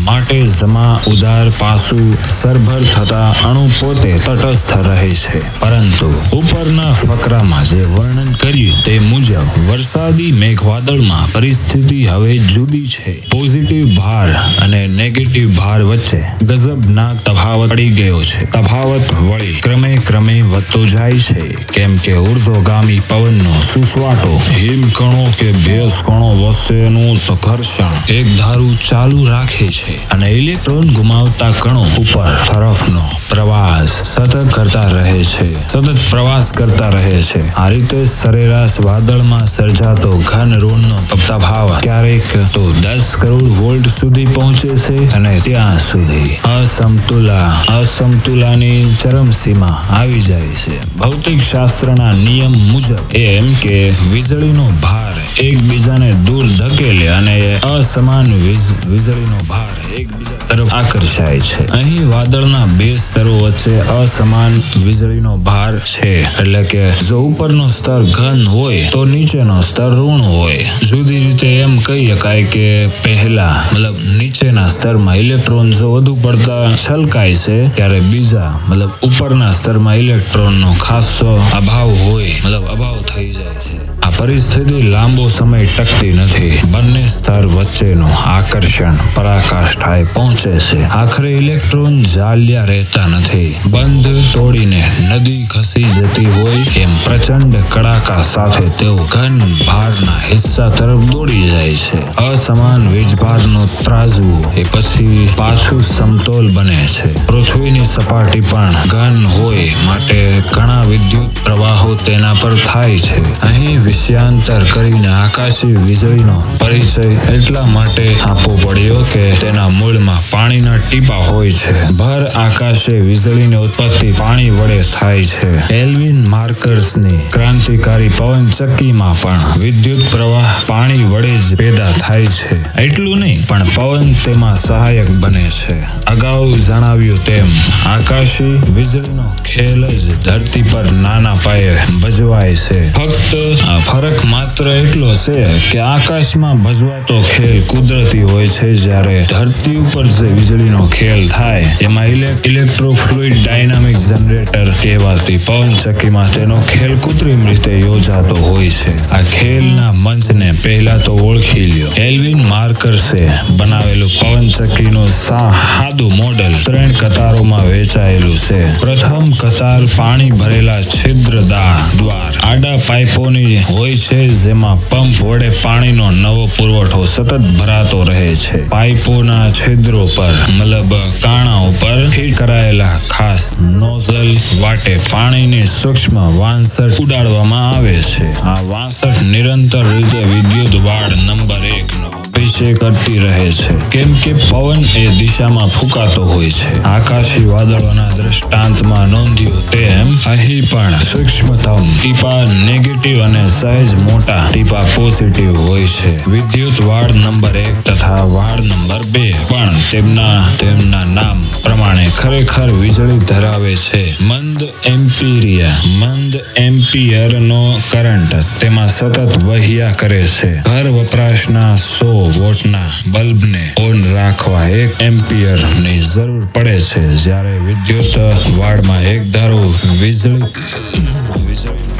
માટે 0.00 0.46
જમા 0.46 1.00
ઉદાર 1.06 1.50
પાસું 1.58 2.16
સરભર 2.28 2.82
થતા 2.94 3.34
અણુ 3.44 3.70
પોતે 3.80 4.18
તટસ્થ 4.18 4.72
રહે 4.88 5.14
છે. 5.14 5.60
પરંતુ 5.60 6.21
ઉપરના 6.32 6.92
ફકરામાં 6.92 7.64
જે 7.64 7.84
વર્ણન 7.84 8.32
કર્યું 8.32 8.82
તે 8.82 8.98
મુજબ, 8.98 9.70
વરસાદી 9.70 10.32
મેઘવાદળમાં 10.32 11.32
પરિસ્થિતિ 11.32 12.04
હવે 12.04 12.38
જુદી 12.38 12.86
છે. 12.86 13.28
પોઝિટિવ 13.28 13.96
ભાર 13.96 14.28
અને 14.62 14.86
નેગેટિવ 14.86 15.56
ભાર 15.56 15.82
વચ્ચે 15.82 16.24
ગજબનાક 16.42 17.22
તફાવત 17.22 17.70
પડી 17.70 17.90
ગયો 17.90 18.22
છે. 18.22 18.50
તફાવત 18.50 19.12
વળી 19.14 19.58
ક્રમે 19.62 19.96
ક્રમે 19.96 20.42
વધતો 20.42 20.86
જાય 20.86 21.18
છે. 21.18 21.40
કેમ 21.54 21.96
કે 21.96 22.14
ઉર્ધ્વગામી 22.14 23.00
પવનનો 23.08 23.54
સુસવાટો 23.74 24.42
હિમકણો 24.58 25.28
કે 25.38 25.52
ભેસ 25.52 25.92
કણો 26.06 26.34
વચ્ચેનું 26.34 27.18
ઘર્ષણ 27.42 28.14
એક 28.14 28.36
ધારું 28.36 28.80
ચાલુ 28.80 29.26
રાખે 29.26 29.68
છે 29.68 30.08
અને 30.08 30.26
ઇલેક્ટ્રોન 30.26 30.92
ગુમાવતા 30.92 31.50
કણો 31.58 31.84
ઉપર 31.98 32.30
તરફનો 32.46 33.10
પ્રવાસ 33.28 34.14
સતત 34.14 34.52
કરતા 34.52 34.88
રહે 34.90 35.24
છે. 35.24 35.68
સતત 35.68 35.98
પ્રવાસ 36.12 36.52
કરતા 36.52 36.88
રહે 36.88 37.22
છે. 37.22 37.54
આ 37.54 37.68
રીતે 37.68 38.04
સરેરાશ 38.04 38.80
વાદળમાં 38.80 39.46
સર્જાતો 39.46 40.18
ઘન 40.18 40.52
ઋણનો 40.52 41.06
તફાવત 41.28 41.82
ક્યારેક 41.82 42.36
તો 42.52 42.72
દસ 42.72 43.16
કરોડ 43.20 43.42
વોલ્ટ 43.42 43.86
સુધી 43.86 44.26
પહોંચે 44.26 44.68
છે 44.68 45.12
અને 45.12 45.40
ત્યાં 45.44 45.78
સુધી 45.78 46.34
અસમતુલા, 46.34 47.54
અસમતુલાની 47.78 48.96
ચરમસીમા 49.02 49.84
આવી 49.90 50.20
જાય 50.20 50.40
છે. 50.40 50.96
ભૌતિક 50.96 51.40
શાસ્ત્રના 51.52 52.12
નિયમ 52.12 52.52
મુજબ 52.52 53.12
એમ 53.14 53.54
કે 53.54 53.92
વીજળીનો 54.12 54.70
ભાર 54.82 55.40
એકબીજાને 55.40 56.12
દૂર 56.12 56.46
ધકેલે 56.46 57.08
અને 57.08 57.58
અસમાન 57.58 58.32
વીજ- 58.32 58.88
વીજળીનો 58.88 59.40
ભાર 59.48 59.94
એકબીજા 59.94 60.36
તરફ 60.48 60.74
આકર્ષાય 60.74 61.40
છે. 61.40 61.66
અહીં 61.66 62.10
વાદળના 62.10 62.66
બે 62.66 62.96
સ્તરો 62.96 63.38
વચ્ચે 63.38 63.80
અસમાન 63.80 64.62
વીજળીનો 64.84 65.36
ભાર 65.36 65.78
છે. 65.92 66.12
એટલે 66.40 66.62
કે 66.64 66.82
જો 67.08 67.20
ઉપરનો 67.28 67.68
સ્તર 67.68 68.02
ઘન 68.16 68.46
હોય, 68.46 68.90
તો 68.90 69.04
નીચેનો 69.04 69.60
સ્તર 69.62 69.92
ઋણ 69.92 70.20
હોય. 70.20 70.70
જુદી 70.88 71.20
રીતે 71.20 71.48
એમ 71.60 71.78
કહી 71.78 72.08
શકાય 72.10 72.42
કે 72.44 72.66
પહેલા, 73.02 73.56
મતલબ 73.72 73.96
નીચેના 74.18 74.68
સ્તરમાં 74.68 75.16
ઇલેક્ટ્રોન 75.16 75.72
જો 75.76 75.92
વધુ 75.92 76.16
પડતા 76.24 76.70
છલકાય 76.76 77.36
છે, 77.36 77.68
ત્યારે 77.68 78.00
બીજા, 78.00 78.52
મતલબ 78.68 78.90
ઉપરના 79.02 79.52
સ્તરમાં 79.52 79.96
ઇલેક્ટ્રોનનો 79.96 80.74
ખાસો 80.80 81.40
અભાવ 81.56 81.90
હોય, 82.04 82.34
મતલબ 82.44 82.64
અભાવ 82.74 83.02
થઈ 83.02 83.30
જાય 83.30 83.58
છે. 83.64 83.81
આ 84.02 84.10
પરિસ્થિતિ 84.10 84.82
લાંબો 84.82 85.28
સમય 85.28 85.64
ટકતી 85.64 86.12
નથી. 86.12 86.58
બંને 86.70 87.06
સ્તર 87.06 87.46
વચ્ચેનું 87.46 88.10
આકર્ષણ 88.26 88.96
પરાકાષ્ઠાએ 89.14 90.04
પહોંચે 90.04 90.58
છે. 90.58 90.84
આખરે 90.84 91.30
ઇલેક્ટ્રોન 91.30 92.02
જાલ્યા 92.02 92.64
રહેતા 92.64 93.06
નથી. 93.06 93.56
બંધ 93.66 94.06
તોડીને 94.32 94.90
નદી 95.12 95.46
ખસી 95.46 95.84
જતી 95.84 96.26
હોય 96.26 96.56
એમ 96.76 96.96
પ્રચંડ 97.04 97.56
કડાકા 97.68 98.22
સાથે 98.34 98.68
તેઓ 98.68 98.96
ઘન 98.96 99.38
ભારના 99.66 100.20
હિસ્સા 100.30 100.68
તરફ 100.68 101.00
દોડી 101.00 101.48
જાય 101.48 101.76
છે. 101.76 102.16
અસમાન 102.16 102.88
વીજભારનો 102.88 103.66
ત્રાજવું 103.66 104.54
એ 104.54 104.64
પછી 104.64 105.28
પાછું 105.36 105.82
સમતોલ 105.82 106.52
બને 106.52 106.86
છે. 106.86 107.26
પૃથ્વીની 107.26 107.84
સપાટી 107.84 108.40
પણ 108.40 108.74
ઘન 108.88 109.24
હોય 109.26 109.70
માટે 109.86 110.42
ઘણા 110.52 110.82
વિદ્યુત 110.82 111.44
પ્રવાહો 111.44 111.94
તેના 111.94 112.34
પર 112.34 112.54
થાય 112.54 112.98
છે. 112.98 113.40
અહીં 113.40 113.84
વિષયાંતર 113.92 114.62
કરીને 114.74 115.08
આકાશી 115.08 115.74
વીજળીનો 115.86 116.36
પરિચય 116.58 117.02
એટલા 117.34 117.64
માટે 117.66 118.04
આપવો 118.24 118.52
પડ્યો 118.62 119.00
કે 119.12 119.24
તેના 119.40 119.68
મૂળમાં 119.68 120.22
પાણીના 120.30 120.76
ટીપા 120.76 121.18
હોય 121.26 121.50
છે. 121.52 121.74
ભર 122.00 122.22
આકાશે 122.36 122.94
વીજળીની 123.00 123.56
ઉત્પત્તિ 123.56 124.12
પાણી 124.12 124.50
વડે 124.50 124.78
થાય 124.92 125.24
છે. 125.24 125.50
એલ્વિન 125.74 126.22
માર્કર્સની 126.28 127.18
ક્રાંતિકારી 127.34 128.08
પવન 128.08 128.48
ચક્કીમાં 128.50 129.20
પણ 129.20 129.60
વિદ્યુત 129.60 130.08
પ્રવાહ 130.10 130.54
પાણી 130.66 131.04
વડે 131.04 131.36
જ 131.38 131.56
પેદા 131.56 131.92
થાય 131.98 132.32
છે. 132.38 132.58
એટલું 132.84 133.18
નહીં, 133.18 133.46
પણ 133.46 133.74
પવન 133.74 134.14
તેમાં 134.24 134.56
સહાયક 134.56 135.10
બને 135.10 135.44
છે. 135.50 135.78
અગાઉ 136.06 136.56
જણાવ્યું 136.58 137.24
તેમ, 137.24 137.52
આકાશી 137.86 138.56
વીજળીનો 138.70 139.28
ખેલ 139.44 139.86
જ 139.96 140.18
ધરતી 140.24 140.62
પર 140.62 140.92
નાના 140.92 141.36
પાયે 141.44 141.78
ભજવાય 142.02 142.56
છે. 142.56 142.92
ફક્ત 142.92 143.68
આ 143.68 143.78
ફરક 143.86 144.24
માત્ર 144.30 144.68
એટલો 144.72 145.10
છે 145.24 145.44
કે 145.70 145.78
આકાશમાં 145.84 146.62
ભજવાતો 146.64 147.16
ખેલ 147.30 147.58
કુદરતી 147.72 148.22
હોય 148.30 148.48
છે 148.56 148.68
જ્યારે 148.82 149.16
ધરતી 149.32 149.76
ઉપર 149.82 150.06
જે 150.16 150.28
વીજળીનો 150.36 150.82
ખેલ 150.94 151.22
થાય, 151.28 151.68
એમાં 151.86 152.08
ઇલેક્ટ્રોફ્લુઇડ 152.48 153.36
ડાયનામિક 153.42 153.98
જનરેટર 154.04 154.70
કહેવાતી 154.82 155.38
પવનચક્કીમાં 155.46 156.30
તેનો 156.36 156.58
ખેલ 156.70 156.94
કૃત્રિમ 157.04 157.42
રીતે 157.48 157.72
યોજાતો 157.80 158.36
હોય 158.46 158.70
છે. 158.78 158.94
આ 159.18 159.22
ખેલના 159.34 159.92
મંચને 160.04 160.52
પહેલા 160.62 160.98
તો 161.06 161.16
ઓળખી 161.28 161.66
લ્યો. 161.74 161.92
એલ્વિન 162.06 162.42
માર્કર્સે 162.52 163.22
બનાવેલું 163.58 164.12
પવનચક્કીનું 164.20 165.10
સાદું 165.18 166.16
મોડલ 166.16 166.56
ત્રણ 166.66 166.96
કતારોમાં 167.02 167.66
વેચાયેલું 167.70 168.38
છે. 168.46 168.60
પ્રથમ 168.80 169.30
કતાર 169.44 169.82
પાણી 169.96 170.32
ભરેલા 170.40 170.80
છિદ્રદાર 170.96 171.78
દ્વાર. 171.98 172.32
આડા 172.50 172.76
પાઇપોની 172.88 173.58
હોય 173.72 173.96
છે, 173.96 174.28
જેમાં 174.42 174.78
પંપ 174.90 175.18
વડે 175.28 175.50
પાણીનો 175.62 176.10
નવો 176.10 176.46
પુરવઠો 176.56 177.04
સતત 177.06 177.32
ભરાતો 177.58 178.02
રહે 178.08 178.36
છે. 178.36 178.58
પાઇપોના 178.74 179.50
છિદ્રો 179.50 180.06
પર 180.16 180.34
મતલબ 180.58 180.92
કાણા 181.24 181.60
ઉપર 181.68 181.98
ફીટ 182.14 182.36
કરાયેલા 182.38 182.96
ખાસ 183.08 183.42
નોઝલ 183.60 184.32
વાટે 184.60 184.94
પાણીની 185.10 185.66
સૂક્ષ્મ 185.66 186.16
વાંસઠ 186.38 187.00
ઉડાડવામાં 187.04 187.68
આવે 187.74 187.98
છે. 188.10 188.32
આ 188.42 188.60
વાંસઠ 188.72 189.22
નિરંતર 189.34 189.86
રીતે 189.92 190.24
વિદ્યુત 190.32 190.74
વાડ 190.88 191.12
નંબર 191.26 191.64
એક 191.76 191.96
નો 192.38 192.72
કરતી 192.78 193.18
રહે 193.18 193.50
છે. 193.50 193.88
કેમ 193.90 194.12
કે 194.12 194.32
પવન 194.32 194.84
એ 194.96 195.06
દિશામાં 195.18 195.68
ફૂંકાતો 195.68 196.24
હોય 196.24 196.50
છે. 196.50 196.82
આકાશી 196.82 197.44
વાદળોના 197.44 198.10
દ્રષ્ટાંતમાં 198.10 199.08
નોંધ્યું 199.08 199.70
તેમ 199.70 200.16
અહીં 200.26 200.70
પણ 200.70 200.90
સૂક્ષ્મતમ 200.90 201.84
ટીપા 202.02 202.44
નેગેટિવ 202.44 203.24
અને 203.24 203.48
સહેજ 203.48 203.94
મોટા 203.94 204.48
ટીપા 204.52 204.80
પોઝિટિવ 204.80 205.60
હોય 205.60 205.86
છે. 205.86 206.30
વિદ્યુત 206.30 206.84
વાળ 206.84 207.12
નંબર 207.12 207.56
એક 207.56 207.80
તથા 207.84 208.22
વાળ 208.22 208.60
નંબર 208.60 209.02
બે 209.02 209.34
પણ 209.48 209.70
તેમના 209.90 210.42
તેમના 210.58 211.04
નામ 211.04 211.44
પ્રમાણે 211.64 212.10
ખરેખર 212.16 212.72
વીજળી 212.72 213.18
ધરાવે 213.18 213.76
છે. 213.76 214.22
મંદ 214.22 214.68
એમ્પિરિયા, 214.84 215.70
મંદ 215.86 216.40
એમ્પિયરનો 216.56 217.80
કરંટ 217.90 218.34
તેમાં 218.58 218.88
સતત 218.88 219.42
વહ્યા 219.42 219.92
કરે 219.92 220.26
છે. 220.26 220.60
ઘર 220.60 220.88
વપરાશના 220.88 221.76
સો 221.76 222.21
વોટના 222.30 222.86
બલ્બને 223.06 223.72
ઓન 223.76 224.12
રાખવા 224.12 224.66
એક 224.68 225.00
એમ્પિયરની 225.00 226.00
જરૂર 226.14 226.46
પડે 226.46 226.80
છે. 226.80 227.14
જ્યારે 227.14 227.58
વિદ્યુત 227.58 228.18
વાડમાં 228.58 229.02
એક 229.02 229.30
ધારો 229.30 229.74
વીજળી 230.00 230.42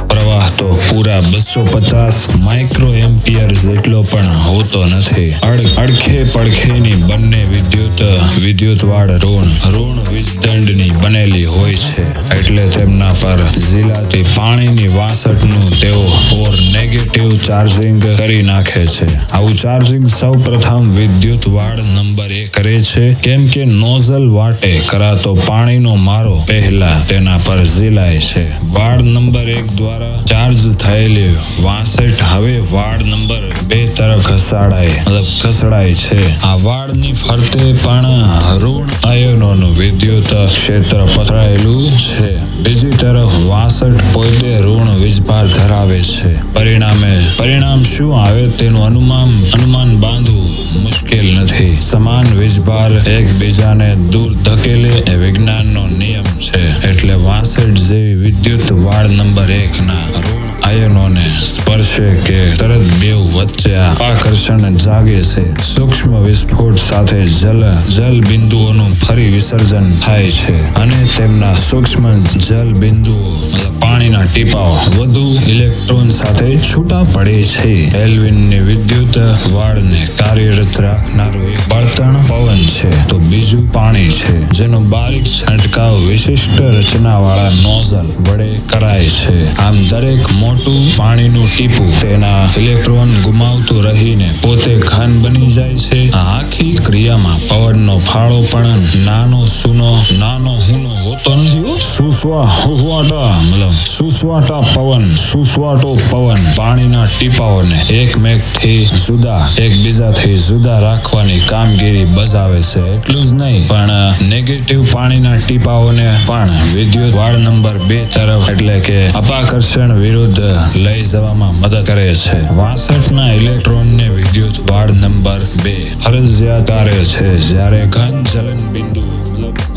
પ્રવાહ 0.08 0.48
તો 0.58 0.80
પૂરા 0.88 1.20
બસો 1.20 1.64
પચાસ 1.64 2.26
માઇક્રો 2.36 2.94
એમ્પિયર 2.94 3.52
જેટલો 3.52 4.02
પણ 4.02 4.26
હોતો 4.26 4.84
નથી. 4.84 5.30
અડખે 5.76 6.24
પડખેની 6.24 6.92
બંને 6.92 7.44
વિદ્યુત, 7.44 8.02
વિદ્યુતવાળ 8.44 9.08
ઋણ 9.08 9.72
ઋણ 9.74 9.98
વીજદંડની 10.12 10.90
બનેલી 10.90 11.44
હોય 11.44 11.74
છે. 11.74 12.02
એટલે 12.38 12.68
તેમના 12.68 13.12
પર 13.12 13.40
ઝીલાતી 13.58 14.22
પાણીની 14.22 14.88
વાસટનું 14.88 15.80
તેઓ 15.80 16.02
ઓર 16.40 16.54
નેગેટિવ 16.72 17.36
ચાર્જિંગ 17.36 18.02
કરી 18.02 18.42
નાખે 18.42 18.86
છે. 18.86 19.16
આવું 19.32 19.56
ચાર્જિંગ 19.56 20.06
સૌ 20.06 20.32
પ્રથમ 20.32 20.90
વિદ્યુત 20.90 21.48
વાળ 21.48 21.78
નંબર 21.78 22.32
એક 22.32 22.54
કરે 22.54 22.80
છે. 22.80 23.14
કેમ 23.14 23.46
કે 23.46 23.64
નોઝલ 23.64 24.28
વાટે 24.30 24.80
કરાતો 24.86 25.34
પાણીનો 25.34 25.94
મારો 25.94 26.44
પહેલા 26.48 27.00
તેના 27.08 27.38
પર 27.38 27.64
ઝીલાય 27.64 28.18
છે. 28.18 28.44
વાડ 28.66 29.02
નંબર 29.22 29.48
એક 29.50 29.66
દ્વારા 29.72 30.20
ચાર્જ 30.26 30.62
થયેલી 30.76 31.34
વાસઠ 31.58 32.22
હવે 32.24 32.54
વાડ 32.66 33.02
નંબર 33.04 33.44
બે 33.68 33.78
તરફ 33.90 34.24
ખસાડાય 34.24 34.96
મતલબ 35.02 35.28
ખસડાય 35.34 35.92
છે 35.96 36.18
આ 36.42 36.56
વાડની 36.58 37.14
ફરતે 37.16 37.68
પણ 37.76 38.08
ઋણ 38.56 38.90
આયનોનું 39.02 39.76
વિદ્યુત 39.76 40.32
ક્ષેત્ર 40.48 41.04
પથરાયેલું 41.08 41.92
છે 41.98 42.30
બીજી 42.58 42.96
તરફ 42.96 43.36
વાસઠ 43.44 44.02
પોતે 44.10 44.50
ઋણ 44.56 44.90
વીજભાર 44.96 45.46
ધરાવે 45.48 46.00
છે 46.08 46.32
પરિણામે 46.54 47.14
પરિણામ 47.36 47.86
શું 47.86 48.12
આવે 48.16 48.48
તેનું 48.56 48.82
અનુમાન 48.84 49.30
અનુમાન 49.52 49.94
બાંધવું 49.98 50.50
મુશ્કેલ 50.82 51.26
નથી 51.36 51.70
સમાન 51.82 52.26
વીજભાર 52.32 52.98
એકબીજાને 53.12 53.88
દૂર 54.08 54.34
ધકેલે 54.42 54.92
એ 55.06 55.16
વિજ્ઞાનનો 55.18 55.86
નિયમ 55.94 56.28
છે 56.40 56.62
એટલે 56.82 57.16
વાસઠ 57.20 57.82
જેવી 57.84 58.20
વિદ્યુત 58.24 58.68
વાડ 58.78 59.11
નંબર 59.16 59.50
એક 59.52 59.74
ના 59.86 60.06
ઋણ 60.14 60.41
આયનોને 60.72 61.24
સ્પર્શે 61.44 62.08
કે 62.26 62.38
તરત 62.56 62.84
બેવ 63.00 63.18
વચ્ચે 63.36 63.74
આકર્ષણ 63.76 64.74
જાગે 64.74 65.22
છે. 65.22 65.44
સૂક્ષ્મ 65.62 66.12
વિસ્ફોટ 66.24 66.78
સાથે 66.88 67.24
જલ 67.24 67.62
જલ 67.96 68.16
બિંદુઓનું 68.28 68.92
ફરી 69.00 69.28
વિસર્જન 69.28 69.88
થાય 69.98 70.30
છે 70.30 70.56
અને 70.74 71.00
તેમના 71.16 71.54
સૂક્ષ્મ 71.70 72.06
જલ 72.24 72.72
બિંદુઓ 72.72 73.36
પાણીના 73.80 74.24
ટીપાઓ, 74.24 74.74
વધુ 74.98 75.26
ઇલેક્ટ્રોન 75.46 76.08
સાથે 76.08 76.48
છૂટા 76.58 77.02
પડે 77.12 77.42
છે. 77.42 77.74
એલ્વિનની 77.98 78.58
વિદ્યુત 78.58 79.18
વાળને 79.52 80.08
કાર્યરત 80.16 80.80
રાખનારું 80.80 81.46
એક 81.52 81.68
બળતણ 81.68 82.16
પવન 82.28 82.62
છે. 82.76 83.08
તો 83.08 83.18
બીજું 83.18 83.72
પાણી 83.72 84.08
છે, 84.08 84.34
જેનો 84.50 84.80
બારીક 84.80 85.24
છંટકાવ 85.24 85.94
વિશિષ્ટ 86.08 86.60
રચનાવાળા 86.60 87.50
નોઝલ 87.62 88.08
વડે 88.30 88.50
કરાય 88.66 89.08
છે. 89.20 89.36
આમ 89.56 89.76
દરેક 89.88 90.32
મોટું 90.32 90.60
પાણીનું 90.96 91.48
ટીપું 91.48 91.92
તેના 92.00 92.42
ઇલેક્ટ્રોન 92.58 93.10
ગુમાવતું 93.24 93.84
રહીને 93.84 94.28
પોતે 94.42 94.76
ઘન 94.78 95.12
બની 95.22 95.50
જાય 95.50 95.76
છે 95.76 96.00
આખી 96.14 96.74
ક્રિયામાં 96.86 97.40
પવનનો 97.48 97.98
ફાળો 98.00 98.42
પણ 98.42 98.82
નાનો 99.04 99.46
સૂનો, 99.46 99.90
નાનો 100.18 100.50
હુનો 100.50 100.88
હોતો 101.04 101.36
નથી. 101.36 101.74
સુસવા 101.78 102.46
હુસવાટા 102.58 103.30
મતલબ 103.42 103.74
સુસવાટા 103.86 104.62
પવન, 104.64 105.06
સુસવાટો 105.32 105.96
પવન 106.10 106.42
પાણીના 106.56 107.06
ટીપાઓને 107.06 107.78
એકમેકથી 107.88 108.90
જુદા, 109.06 109.42
એકબીજાથી 109.56 110.36
જુદા 110.38 110.80
રાખવાની 110.80 111.40
કામગીરી 111.40 112.06
બજાવે 112.06 112.60
છે 112.62 112.82
એટલું 112.94 113.22
જ 113.22 113.32
નહીં, 113.34 113.68
પણ 113.68 114.28
નેગેટિવ 114.28 114.84
પાણીના 114.92 115.36
ટીપાઓને 115.36 116.08
પણ 116.26 116.50
વિદ્યુત 116.74 117.14
વાળ 117.14 117.38
નંબર 117.38 117.78
બે 117.88 117.98
તરફ 118.14 118.48
એટલે 118.48 118.80
કે 118.80 118.98
અપાકર્ષણ 119.14 119.94
વિરુદ્ધ 120.00 120.40
લઈ 120.74 121.02
જવામાં 121.02 121.54
મદદ 121.54 121.86
કરે 121.86 122.14
છે. 122.14 122.54
વાસઠના 122.54 123.32
ઇલેક્ટ્રોનને 123.32 124.08
વિદ્યુત 124.08 124.70
વાડ 124.70 124.90
નંબર 124.90 125.40
બે 125.64 125.92
ફરજિયાત 126.04 126.68
કાર્ય 126.68 127.04
છે. 127.04 127.38
જ્યારે 127.38 127.86
ઘન 127.86 128.24
ચલન 128.24 128.56
બિંદુ 128.56 129.11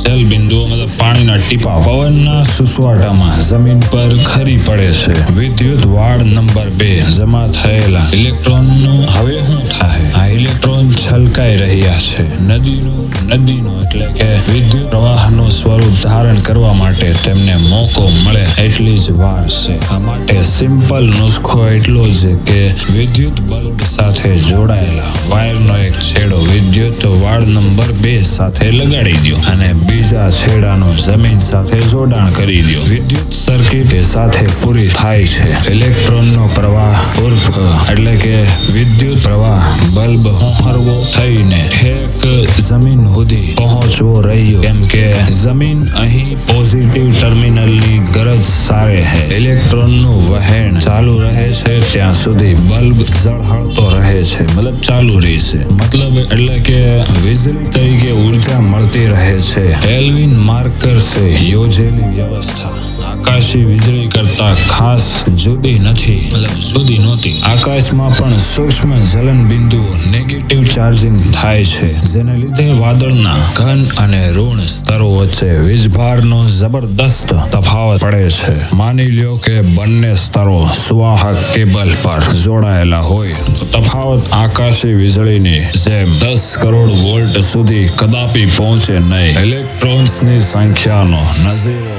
જલ 0.05 0.25
બિંદુઓ 0.25 0.67
મતલબ 0.67 0.89
પાણીના 0.97 1.37
ટીપા. 1.37 1.79
પવનના 1.79 2.45
સુસવાટામાં 2.57 3.39
જમીન 3.49 3.79
પર 3.79 4.11
ખરી 4.23 4.57
પડે 4.57 4.91
છે. 4.91 5.13
વિદ્યુત 5.37 5.85
વાળ 5.85 6.21
નંબર 6.23 6.69
બે 6.79 6.89
જમા 7.17 7.47
થયેલા 7.47 8.03
ઇલેક્ટ્રોનનું 8.13 9.05
હવે 9.15 9.37
શું 9.47 9.63
થાય? 9.69 10.09
આ 10.15 10.27
ઇલેક્ટ્રોન 10.27 10.93
છલકાઈ 10.93 11.57
રહ્યા 11.57 11.97
છે. 11.99 12.23
નદીનું 12.23 13.09
નદીનું 13.33 13.81
એટલે 13.83 14.05
કે 14.19 14.27
વિદ્યુત 14.51 14.89
પ્રવાહનું 14.89 15.49
સ્વરૂપ 15.51 15.95
ધારણ 16.03 16.41
કરવા 16.41 16.73
માટે 16.73 17.09
તેમને 17.23 17.57
મોકો 17.57 18.11
મળે 18.23 18.45
એટલી 18.65 18.97
જ 18.97 19.11
વાર 19.11 19.47
છે. 19.47 19.79
આ 19.89 19.99
માટે 19.99 20.43
સિમ્પલ 20.43 21.09
નુસ્ખો 21.17 21.67
એટલો 21.67 22.05
જ 22.09 22.35
કે 22.45 22.75
વિદ્યુત 22.89 23.41
બલ્બ 23.41 23.81
સાથે 23.95 24.35
જોડાયેલા 24.49 25.11
વાયરનો 25.29 25.77
એક 25.87 25.99
છેડો 25.99 26.39
વિદ્યુત 26.53 27.05
વાળ 27.23 27.45
નંબર 27.47 27.93
બે 27.93 28.15
સાથે 28.23 28.71
લગાડી 28.71 29.17
દો 29.29 29.43
અને 29.51 29.73
બીજા 29.95 30.31
છેડાનું 30.31 30.95
જમીન 30.97 31.41
સાથે 31.41 31.77
જોડાણ 31.91 32.31
કરી 32.31 32.61
દો 32.61 32.81
વિદ્યુત 32.89 33.33
સર્કિટ 33.33 33.93
એ 33.93 34.01
સાથે 34.03 34.47
પૂરી 34.61 34.87
થાય 34.87 35.25
છે. 35.25 35.71
ઇલેક્ટ્રોનનો 35.71 36.47
પ્રવાહ 36.47 36.97
ઉર્ફ 37.25 37.45
એટલે 37.91 38.15
કે 38.15 38.33
વિદ્યુત 38.73 39.21
પ્રવાહ 39.23 39.61
બલ્બ 39.93 40.27
હોહરવો 40.27 40.95
થઈને 41.15 41.61
ઠેક 41.69 42.59
જમીન 42.67 43.05
સુધી 43.13 43.53
પહોંચવો 43.55 44.21
રહ્યો. 44.21 44.61
કેમ 44.61 44.81
કે 44.87 45.05
જમીન 45.43 45.87
અહીં 45.93 46.43
પોઝિટિવ 46.45 47.07
ટર્મિનલની 47.21 48.01
ગરજ 48.13 48.43
સારે 48.43 49.01
છે. 49.01 49.37
ઇલેક્ટ્રોનનું 49.37 50.19
વહેણ 50.31 50.79
ચાલુ 50.79 51.19
રહે 51.19 51.47
છે, 51.51 51.79
ત્યાં 51.93 52.13
સુધી 52.13 52.53
બલ્બ 52.53 52.99
ઝળહળતો 53.23 53.89
રહે 53.89 54.23
છે. 54.23 54.51
મતલબ 54.55 54.75
ચાલુ 54.81 55.19
રહેશે. 55.19 55.57
મતલબ 55.57 56.17
એટલે 56.17 56.59
કે 56.59 56.83
વીજળી 57.23 57.71
તરીકે 57.71 58.11
ઊર્જા 58.11 58.59
મળતી 58.59 59.07
રહે 59.07 59.41
છે. 59.41 59.84
એલ્વિન 59.89 60.35
માર્કર્સે 60.35 61.37
યોજેલી 61.51 62.15
વ્યવસ્થા. 62.15 62.94
આકાશી 63.15 63.63
વીજળી 63.65 64.07
કરતા 64.07 64.53
ખાસ 64.69 65.03
જુદી 65.35 65.79
નથી. 65.79 66.31
મતલબ 66.31 66.59
જુદી 66.59 66.97
નહોતી. 66.97 67.41
આકાશમાં 67.41 68.17
પણ 68.17 68.37
સૂક્ષ્મ 68.37 68.93
જલન 68.93 69.47
બિંદુઓ 69.47 69.95
નેગેટિવ 70.11 70.63
ચાર્જિંગ 70.75 71.31
થાય 71.33 71.65
છે. 71.65 72.01
જેને 72.01 72.37
લીધે 72.37 72.73
વાદળના 72.79 73.37
ઘન 73.55 73.85
અને 73.97 74.31
ઋણ 74.31 74.65
સ્તરો 74.65 75.09
વચ્ચે 75.15 75.49
વીજભારનો 75.59 76.45
જબરદસ્ત 76.45 77.33
તફાવત 77.51 78.01
પડે 78.01 78.29
છે. 78.29 78.75
માની 78.75 79.05
લ્યો 79.05 79.35
કે 79.35 79.61
બંને 79.61 80.15
સ્તરો 80.15 80.69
સુવાહક 80.87 81.37
કેબલ 81.53 81.95
પર 82.03 82.33
જોડાયેલા 82.33 82.99
હોય. 82.99 83.33
તો 83.33 83.65
તફાવત 83.65 84.33
આકાશી 84.33 84.93
વીજળીની 84.93 85.59
જેમ 85.59 86.19
દસ 86.19 86.57
કરોડ 86.61 86.91
વોલ્ટ 86.91 87.39
સુધી 87.53 87.85
કદાપી 87.85 88.45
પહોંચે 88.45 88.99
નહીં. 88.99 89.39
ઇલેક્ટ્રોન્સની 89.39 90.41
સંખ્યાનો 90.41 91.21
નજીવો 91.49 91.94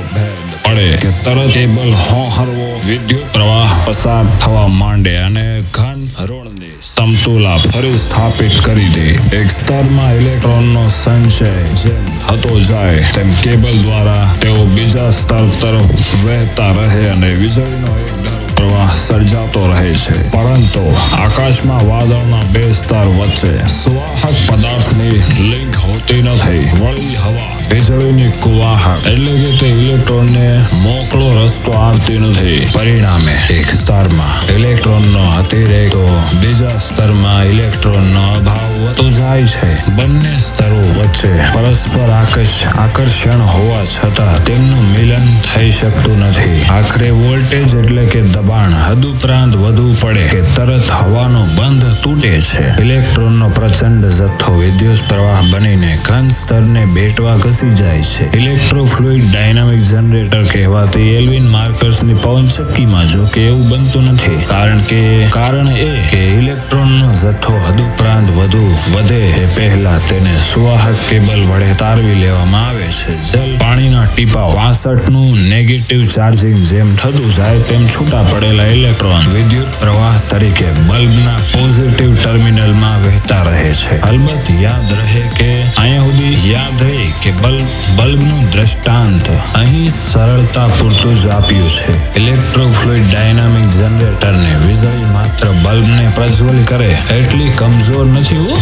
પડે 0.66 0.88
કે 1.02 1.10
તરત 1.24 1.50
કેબલ 1.52 1.92
હોહરવો 2.04 2.68
વિદ્યુત 2.86 3.26
પ્રવાહ 3.32 3.70
પસાર 3.86 4.26
થવા 4.42 4.68
માંડે 4.80 5.14
અને 5.18 5.46
ઘન 5.72 6.00
હરોળને 6.18 6.70
સમતુલા 6.82 7.56
ફરી 7.74 7.98
સ્થાપિત 7.98 8.56
કરી 8.66 8.90
દે. 8.94 9.06
એક 9.38 9.48
સ્તરમાં 9.50 10.12
ઇલેક્ટ્રોનનો 10.18 10.84
સંચય 11.02 11.52
જેમ 11.82 12.04
થતો 12.26 12.60
જાય, 12.60 13.02
તેમ 13.14 13.30
કેબલ 13.42 13.78
દ્વારા 13.82 14.24
તેઓ 14.40 14.66
બીજા 14.76 15.10
સ્તર 15.12 15.46
તરફ 15.60 16.24
વહેતા 16.24 16.72
રહે 16.72 17.04
અને 17.10 17.30
વીજળીનો 17.42 17.92
એક 18.06 18.35
પ્રવાહ 18.56 18.90
સર્જાતો 18.96 19.66
રહે 19.66 19.94
છે. 19.94 20.30
પરંતુ 20.30 20.96
આકાશમાં 21.12 21.86
વાદળના 21.88 22.42
બે 22.52 22.72
સ્તર 22.72 23.06
વચ્ચે 23.06 23.52
સુવાહક 23.68 24.36
પદાર્થની 24.46 25.22
લિંક 25.50 25.76
હોતી 25.76 26.22
નથી. 26.22 26.70
વળી 26.80 27.16
હવા, 27.16 27.56
વીજળીની 27.70 28.30
કુવાહક, 28.30 29.06
એટલે 29.06 29.32
કે 29.32 29.56
તે 29.56 29.66
ઇલેક્ટ્રોનને 29.66 30.64
મોકળો 30.72 31.44
રસ્તો 31.44 31.72
આપતી 31.72 32.18
નથી. 32.18 32.68
પરિણામે 32.72 33.32
એક 33.50 33.74
સ્તરમાં 33.74 34.54
ઇલેક્ટ્રોનનો 34.54 35.22
અતિરેક, 35.38 35.92
તો 35.92 36.06
બીજા 36.40 36.78
સ્તરમાં 36.78 37.44
ઇલેક્ટ્રોનનો 37.44 38.34
અભાવ 38.34 38.72
વધતો 38.84 39.10
જાય 39.10 39.44
છે. 39.44 39.90
બંને 39.90 40.36
સ્તરો 40.36 40.82
વચ્ચે 40.98 41.32
પરસ્પર 41.52 42.10
આકર્ષ, 42.10 42.66
આકર્ષણ 42.78 43.40
હોવા 43.40 43.84
છતાં 43.84 44.44
તેમનું 44.44 44.84
મિલન 44.92 45.26
થઈ 45.54 45.70
શકતું 45.70 46.18
નથી. 46.18 46.62
આખરે 46.70 47.10
વોલ્ટેજ 47.10 47.74
એટલે 47.76 48.04
કે 48.04 48.20
દબાણ. 48.20 48.45
હદુપરાંત 48.54 49.56
વધુ 49.56 49.96
પડે 50.00 50.22
કે 50.22 50.40
તરત 50.40 50.90
હવાનો 50.90 51.46
બંધ 51.46 51.84
તૂટે 52.02 52.40
છે. 52.40 52.80
ઇલેક્ટ્રોનનો 52.80 53.48
પ્રચંડ 53.48 54.06
જથ્થો 54.06 54.52
વિદ્યુત 54.52 54.96
પ્રવાહ 55.08 55.40
બનીને 55.50 55.98
ઘન 56.04 56.28
સ્તરને 56.28 56.84
ભેટવા 56.84 57.36
ઘસી 57.36 57.70
જાય 57.70 58.02
છે. 58.02 58.36
ઇલેક્ટ્રોફ્લુઇડ 58.36 59.32
ડાયનામિક 59.32 59.78
જનરેટર 59.78 60.44
કહેવાતી 60.44 61.00
એલ્વિન 61.00 61.48
માર્કર્સની 61.48 62.14
પવનચક્કીમાં 62.14 63.08
જો 63.08 63.26
કે 63.26 63.46
એવું 63.46 63.68
બનતું 63.68 64.02
નથી. 64.02 64.44
કારણ 64.46 64.78
કે, 64.78 65.26
કારણ 65.30 65.68
એ 65.68 66.02
કે 66.10 66.24
ઇલેક્ટ્રોનનો 66.24 67.12
જથ્થો 67.12 67.52
હદુપરાંત 67.52 68.30
વધુ 68.30 68.78
વધે 68.96 69.18
એ 69.18 69.46
પહેલા 69.46 69.98
તેને 69.98 70.36
સુવાહક 70.36 70.94
કેબલ 71.08 71.42
વડે 71.42 71.74
તારવી 71.78 72.14
લેવામાં 72.14 72.68
આવે 72.68 72.82
છે. 72.82 73.32
જલ 73.32 73.56
પાણીના 73.56 74.04
ટીપા 74.04 74.40
વાસઠનું 74.40 75.38
નેગેટિવ 75.48 76.06
ચાર્જિંગ 76.06 76.62
જેમ 76.62 76.94
થતું 76.94 77.34
જાય 77.34 77.58
તેમ 77.58 77.86
છૂટા 77.86 78.22
પડેલા 78.36 78.64
ઇલેક્ટ્રોન 78.76 79.26
વિદ્યુત 79.32 79.76
પ્રવાહ 79.80 80.16
તરીકે 80.28 80.66
બલ્બના 80.88 81.38
પોઝિટિવ 81.52 82.10
ટર્મિનલમાં 82.14 82.98
વહેતા 83.04 83.42
રહે 83.42 83.70
છે. 83.74 84.00
અલબત્ત 84.00 84.50
યાદ 84.60 84.92
રહે 84.98 85.22
કે 85.38 85.46
અહીંયા 85.76 86.06
સુધી 86.06 86.52
યાદ 86.52 86.82
રહે 86.82 87.06
કે 87.22 87.32
બલ્બ, 87.42 87.68
બલ્બનું 87.96 88.44
દ્રષ્ટાંત 88.52 89.30
અહીં 89.60 89.88
સરળતા 89.92 90.66
પૂરતું 90.78 91.16
જ 91.22 91.28
આપ્યું 91.28 91.70
છે. 91.70 91.94
ઇલેક્ટ્રોફ્લુઇડ 92.20 93.06
ડાયનામિક 93.12 93.66
જનરેટરને 93.76 94.52
વીજળી 94.66 95.08
માત્ર 95.14 95.48
બલ્બને 95.64 96.12
પ્રજ્વલ 96.14 96.60
કરે 96.64 96.90
એટલી 97.18 97.48
કમજોર 97.48 98.06
નથી 98.06 98.36
હો. 98.36 98.58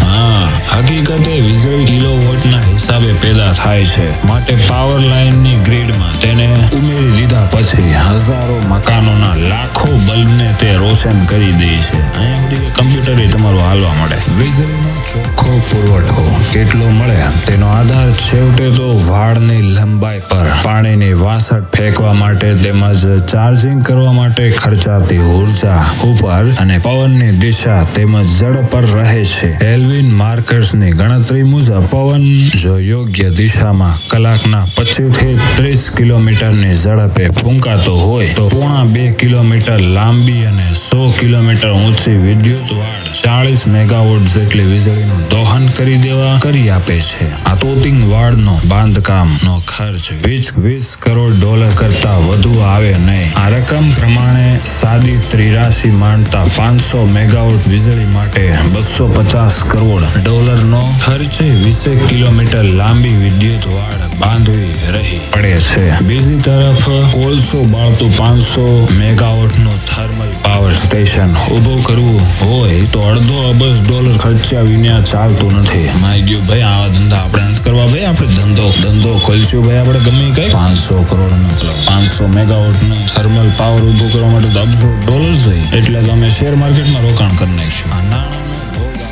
હકીકતે 0.73 1.35
વીજળી 1.49 1.85
કિલોવોટના 1.85 2.63
હિસાબે 2.71 3.13
પેદા 3.27 3.53
થાય 3.53 3.85
છે. 3.85 4.27
માટે 4.27 4.55
પાવર 4.69 5.01
લાઇનની 5.01 5.57
ગ્રીડમાં 5.57 6.19
તેને 6.21 6.49
ઉમેરી 6.73 7.11
દીધા 7.11 7.47
પછી 7.47 7.91
હજારો 7.91 8.63
મકાનોના 8.69 9.35
લાખો 9.35 9.64
બલ્બને 9.73 10.55
તે 10.59 10.73
રોશન 10.77 11.25
કરી 11.27 11.53
દે 11.53 11.67
છે. 11.67 11.97
અહીંયા 12.15 12.41
સુધી 12.41 12.71
કમ્પ્યુટર 12.77 13.31
તમારું 13.31 13.61
હાલવા 13.61 13.95
મળે. 13.95 14.17
વીજળીનો 14.39 14.93
ચોખ્ખો 15.13 15.61
પુરવઠો 15.71 16.25
કેટલો 16.53 16.91
મળે? 16.91 17.17
તેનો 17.47 17.67
આધાર 17.69 18.11
છેવટે 18.11 18.71
તો 18.71 18.89
વાળની 19.09 19.63
લંબાઈ 19.63 20.21
પર. 20.21 20.47
પાણીની 20.63 21.13
વાસટ 21.13 21.77
ફેંકવા 21.77 22.15
માટે 22.15 22.55
તેમજ 22.55 23.05
ચાર્જિંગ 23.33 23.83
કરવા 23.83 24.13
માટે 24.13 24.51
ખર્ચાતી 24.51 25.19
ઊર્જા 25.19 25.85
ઉપર 26.03 26.53
અને 26.61 26.79
પવનની 26.79 27.33
દિશા 27.33 27.85
તેમજ 27.95 28.37
જળ 28.39 28.57
પર 28.71 28.85
રહે 28.85 29.25
છે. 29.25 29.51
એલ્વિન 29.65 30.11
માર્કર્સની 30.15 30.93
ગણતરી 30.93 31.45
મુજબ, 31.45 31.89
પવન 31.91 32.25
જો 32.63 32.79
યોગ્ય 32.79 33.31
દિશામાં 33.31 33.99
કલાકના 34.09 34.67
પચીસથી 34.77 35.39
ત્રીસ 35.57 35.91
કિલોમીટરની 35.91 36.75
ઝડપે 36.75 37.31
ફૂંકાતો 37.41 37.97
હોય, 37.97 38.35
તો 38.35 38.49
પોણા 38.49 38.85
બે 38.85 39.13
કિલોમીટર 39.13 39.54
લાંબી 39.63 40.47
અને 40.47 40.67
સો 40.75 41.11
કિલોમીટર 41.21 41.71
ઊંચી 41.71 42.17
વિદ્યુત 42.19 42.71
વાળ 42.71 43.11
ચાળીસ 43.23 43.67
મેગાવોટ 43.67 44.27
જેટલી 44.35 44.67
વીજળીનું 44.67 45.23
દોહન 45.31 45.69
કરી 45.77 45.99
દેવા, 45.99 46.39
કરી 46.39 46.71
આપે 46.71 46.99
છે. 46.99 47.27
આ 47.45 47.57
તોતિંગ 47.57 48.11
વાળનો 48.11 48.61
બાંધકામનો 48.65 49.63
ખર્ચ 49.67 50.11
વીસ 50.25 50.53
વીસ 50.57 50.97
કરોડ 50.97 51.39
ડોલર 51.39 51.75
કરતા 51.75 52.19
વધુ 52.19 52.61
આવે 52.61 52.99
નહીં. 52.99 53.33
આ 53.37 53.49
રકમ 53.49 53.87
પ્રમાણે 53.95 54.61
સાદી 54.81 55.19
ત્રિરાશી 55.29 55.91
માનતા 55.91 56.47
પાંચસો 56.57 57.07
મેગાવોટ 57.07 57.69
વીજળી 57.69 58.07
માટે 58.07 58.59
બસો 58.73 59.07
પચાસ 59.09 59.65
કરોડ 59.65 60.05
ડોલરનો 60.23 60.83
ખર્ચ 61.01 61.39
વીસેક 61.65 62.07
કિલોમીટર 62.09 62.65
લાંબી 62.65 63.17
વિદ્યુત 63.17 63.67
વાળ 63.67 64.04
બાંધવી 64.25 64.73
રહી. 64.95 65.21
પડે 65.31 65.55
છે. 65.69 65.85
બીજી 66.09 66.41
તરફ 66.47 66.85
કોલસો 67.15 67.63
બાળતું 67.75 68.13
પાંચસો 68.17 68.67
મેગાવોટનું 68.99 69.79
થર્મલ 69.91 70.33
પાવર 70.45 70.73
સ્ટેશન 70.83 71.35
ઊભું 71.51 71.83
કરવું 71.83 72.23
હોય 72.43 72.85
તો 72.93 73.01
અડધો 73.13 73.37
અબજ 73.51 73.81
ડોલર 73.81 74.17
ખર્ચ્યા 74.25 74.67
વિના 74.71 75.01
ચાલતું 75.13 75.53
નથી. 75.61 75.89
માઈ 76.03 76.23
ગયું 76.29 76.47
ભાઈ 76.47 76.67
આવા 76.71 76.89
ધંધા 76.97 77.23
આપણે 77.25 77.45
નથી 77.51 77.65
કરવા. 77.67 77.87
ભાઈ 77.87 78.07
આપણે 78.11 78.29
ધંધો 78.37 78.67
ધંધો 78.83 79.13
ખોલશું. 79.27 79.67
ભાઈ 79.67 79.83
આપણે 79.83 80.01
ગમે 80.07 80.31
કઈ 80.39 80.51
પાંચસો 80.57 81.03
કરોડ 81.11 81.35
મતલબ 81.41 81.85
પાંચસો 81.89 82.29
મેગાવોટનું 82.29 83.03
થર્મલ 83.15 83.51
પાવર 83.61 83.83
ઊભું 83.83 84.11
કરવા 84.13 84.33
માટે 84.35 84.51
તો 84.57 84.61
અબજો 84.67 84.89
ડોલર 85.05 85.35
જોઈએ. 85.45 85.67
એટલે 85.79 86.03
તો 86.07 86.13
અમે 86.13 86.29
શેર 86.39 86.55
માર્કેટમાં 86.63 87.05
રોકાણ 87.09 87.37
કરી 87.41 87.57
નાખશો. 87.61 87.85
આ 87.91 88.03
નાણાંનો 88.11 88.59
ભોગ 88.75 89.04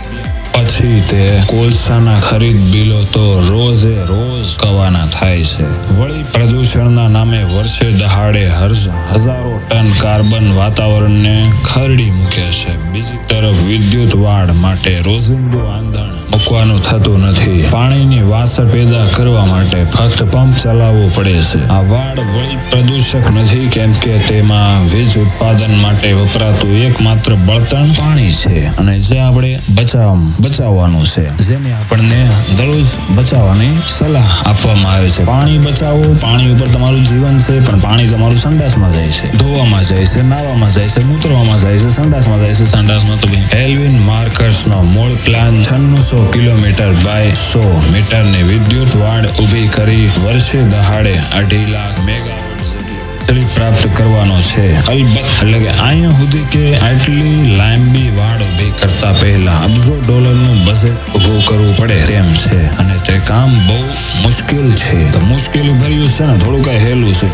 પછી 0.62 1.03
તે 1.11 1.42
કોલસાના 1.46 2.20
ખરીદ 2.20 2.59
બિલો 2.72 3.05
તો 3.05 3.25
રોજે 3.51 3.94
રોજ 4.05 4.46
કવાના 4.57 5.07
થાય 5.07 5.44
છે. 5.44 5.66
વળી 5.98 6.25
પ્રદૂષણના 6.33 7.09
નામે 7.09 7.42
વર્ષે 7.42 7.92
દહાડે 7.92 8.44
હજારો 8.46 9.61
ટન 9.70 9.88
કાર્બન 10.01 10.53
વાતાવરણને 10.55 11.53
ખરડી 11.64 12.11
મૂકે 12.11 12.46
છે. 12.59 12.77
બીજી 12.92 13.18
તરફ 13.29 13.62
વિદ્યુત 13.62 14.14
વાડ 14.14 14.51
માટે 14.51 14.98
રોજિંદુ 14.98 15.59
આંધણ 15.66 16.22
મૂકવાનું 16.53 16.81
થતું 16.81 17.21
નથી. 17.21 17.65
પાણીની 17.71 18.23
વાસર 18.23 18.65
પેદા 18.65 19.05
કરવા 19.17 19.47
માટે 19.47 19.85
ફક્ત 19.85 20.23
પંપ 20.23 20.57
ચલાવવો 20.62 21.11
પડે 21.15 21.38
છે. 21.41 21.69
આ 21.69 21.81
વાડ 21.81 22.19
વળી 22.19 22.57
પ્રદૂષક 22.71 23.31
નથી 23.31 23.69
કેમ 23.69 23.93
કે 23.93 24.19
તેમાં 24.19 24.91
વીજ 24.91 25.19
ઉત્પાદન 25.19 25.75
માટે 25.83 26.12
વપરાતું 26.12 26.77
એકમાત્ર 26.77 27.35
બળતણ 27.35 27.87
પાણી 27.87 28.31
છે 28.31 28.77
અને 28.77 28.99
જે 28.99 29.19
આપણે 29.19 29.61
બચાવ, 29.75 30.17
બચાવવાનું 30.41 31.05
છે. 31.05 31.38
જેને 31.38 31.73
આપણને 31.73 32.29
દરરોજ 32.57 32.85
બચાવવાની 33.11 33.81
સલાહ 33.99 34.49
આપવામાં 34.49 34.93
આવે 34.93 35.09
છે. 35.09 35.25
પાણી 35.25 35.59
બચાવો, 35.59 36.15
પાણી 36.21 36.53
ઉપર 36.53 36.67
તમારું 36.67 37.05
જીવન 37.05 37.38
છે, 37.38 37.67
પણ 37.67 37.79
પાણી 37.79 38.09
તમારું 38.09 38.37
સંડાસમાં 38.37 38.95
જાય 38.95 39.09
છે. 39.09 39.33
ધોવામાં 39.33 39.85
જાય 39.85 40.05
છે, 40.05 40.23
નાવામાં 40.23 40.71
જાય 40.71 40.88
છે 40.88 41.05
મૂત્રવામાં 41.05 41.61
જાય 41.61 41.79
છે, 41.79 41.88
સંડાસમાં 41.88 42.41
જાય 42.41 42.55
છે. 42.55 42.67
સંડાસમાં 42.67 43.21
તો 43.21 43.29
ભાઈ 43.29 43.65
એલ્વિન 43.65 43.99
માર્કર્સનો 43.99 44.83
મૂળ 44.83 45.12
પ્લાન 45.25 45.62
છન્નુસો 45.62 46.29
કિલોમીટર 46.43 46.93
બાય 46.93 47.31
સો 47.31 47.83
મીટરની 47.93 48.43
વિદ્યુત 48.43 48.97
વાડ 48.97 49.27
ઊભી 49.27 49.69
કરી 49.69 50.11
વર્ષે 50.25 50.63
દહાડે 50.63 51.15
અઢી 51.33 51.67
લાખ 51.67 51.99
મેગાવોટ 51.99 53.55
પ્રાપ્ત 53.55 53.89
કરવાનો 53.95 54.41
છે. 54.41 54.87
અલબત્ત, 54.87 55.43
એટલે 55.43 55.59
કે 55.59 55.69
અહીંયા 55.69 56.11
સુધી 56.11 56.45
કે 56.45 56.77
આટલી 56.77 57.57
લાંબી 57.57 58.11
વાડ 58.11 58.43
ઊભી 58.43 58.73
કરતા 58.79 59.13
પહેલા 59.13 59.53
અબજો 59.53 60.03
ડોલરનું 60.07 60.65
બજેટ 60.65 61.15
ઊભું 61.15 61.45
કરવું 61.45 61.77
પડે 61.77 61.95
તેમ 61.95 62.33
છે. 62.33 62.77
અને 62.77 62.99
તે 62.99 63.21
કામ 63.25 63.67
બહુ 63.67 63.87
મુશ્કેલ 64.23 64.73
છે. 64.73 65.11
તો 65.11 65.21
મુશ્કેલી 65.21 65.73
ભર્યું 65.73 66.09
છે 66.09 66.25
ને? 66.25 66.39
થોડું 66.39 66.65
કઈ 66.65 66.79
હેલું 66.79 67.15
છે. 67.15 67.29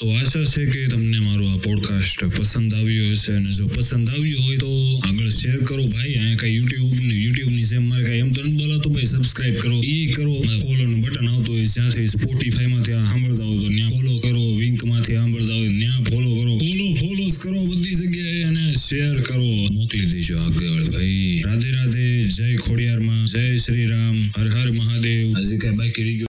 તો 0.00 0.06
આશા 0.08 0.44
છે 0.44 0.66
કે 0.66 0.86
તમને 0.88 1.18
પોડકાસ્ટ 1.64 2.24
પસંદ 2.36 2.74
આવ્યો 2.74 3.10
હશે 3.10 3.32
અને 3.32 3.50
જો 3.52 3.66
પસંદ 3.66 4.10
આવ્યો 4.10 4.40
હોય 4.42 4.56
તો 4.56 4.70
આગળ 5.04 5.28
શેર 5.28 5.56
કરો 5.64 5.86
ભાઈ. 5.86 6.14
અહીંયા 6.14 6.36
કઈ 6.36 6.54
યુટ્યુબ 6.56 6.92
ને 7.02 7.14
યુટ્યુબની 7.14 7.64
જેમ 7.64 7.88
મારે 7.88 8.04
કઈ 8.04 8.18
એમ 8.18 8.32
તો 8.32 8.42
નથી 8.42 8.90
ભાઈ. 8.90 9.06
સબસ્ક્રાઇબ 9.06 9.54
કરો. 9.54 9.76
એ 9.84 10.06
કરો. 10.12 10.34
ફોલો 10.62 10.86
નું 10.86 11.00
બટન 11.00 11.28
આવતું 11.28 11.54
હોય 11.54 11.64
જ્યાંથી 11.64 12.06
સ્પોટીફાઈ 12.06 12.66
માંથી 12.66 12.92
આ 12.92 13.04
સાંભળતા 13.04 13.44
હોય 13.44 13.58
તો 13.58 13.68
ત્યાં 13.68 13.90
ફોલો 13.90 14.18
કરો. 14.18 14.56
વિંકમાંથી 14.56 15.14
સાંભળતા 15.14 15.54
હોય 15.54 15.78
ત્યાં 15.78 16.04
ફોલો 16.04 16.30
કરો. 16.40 16.58
ફોલો 16.58 16.94
ફોલો 16.94 17.26
કરો 17.42 17.66
બધી 17.66 17.94
જગ્યાએ 17.94 18.42
અને 18.42 18.74
શેર 18.88 19.20
કરો. 19.20 19.68
મોકલી 19.72 20.06
દેજો 20.06 20.38
આગળ 20.38 20.84
ભાઈ. 20.84 21.42
રાધે 21.44 21.70
રાધે. 21.70 22.24
જય 22.28 22.56
ખોડિયારમાં. 22.56 23.26
જય 23.26 23.56
શ્રી 23.56 23.86
રામ. 23.86 24.22
હર 24.36 24.48
હર 24.48 24.70
મહાદેવ. 24.70 25.38
હજી 25.38 25.58
કઈ 25.58 25.70
બાકી 25.70 26.24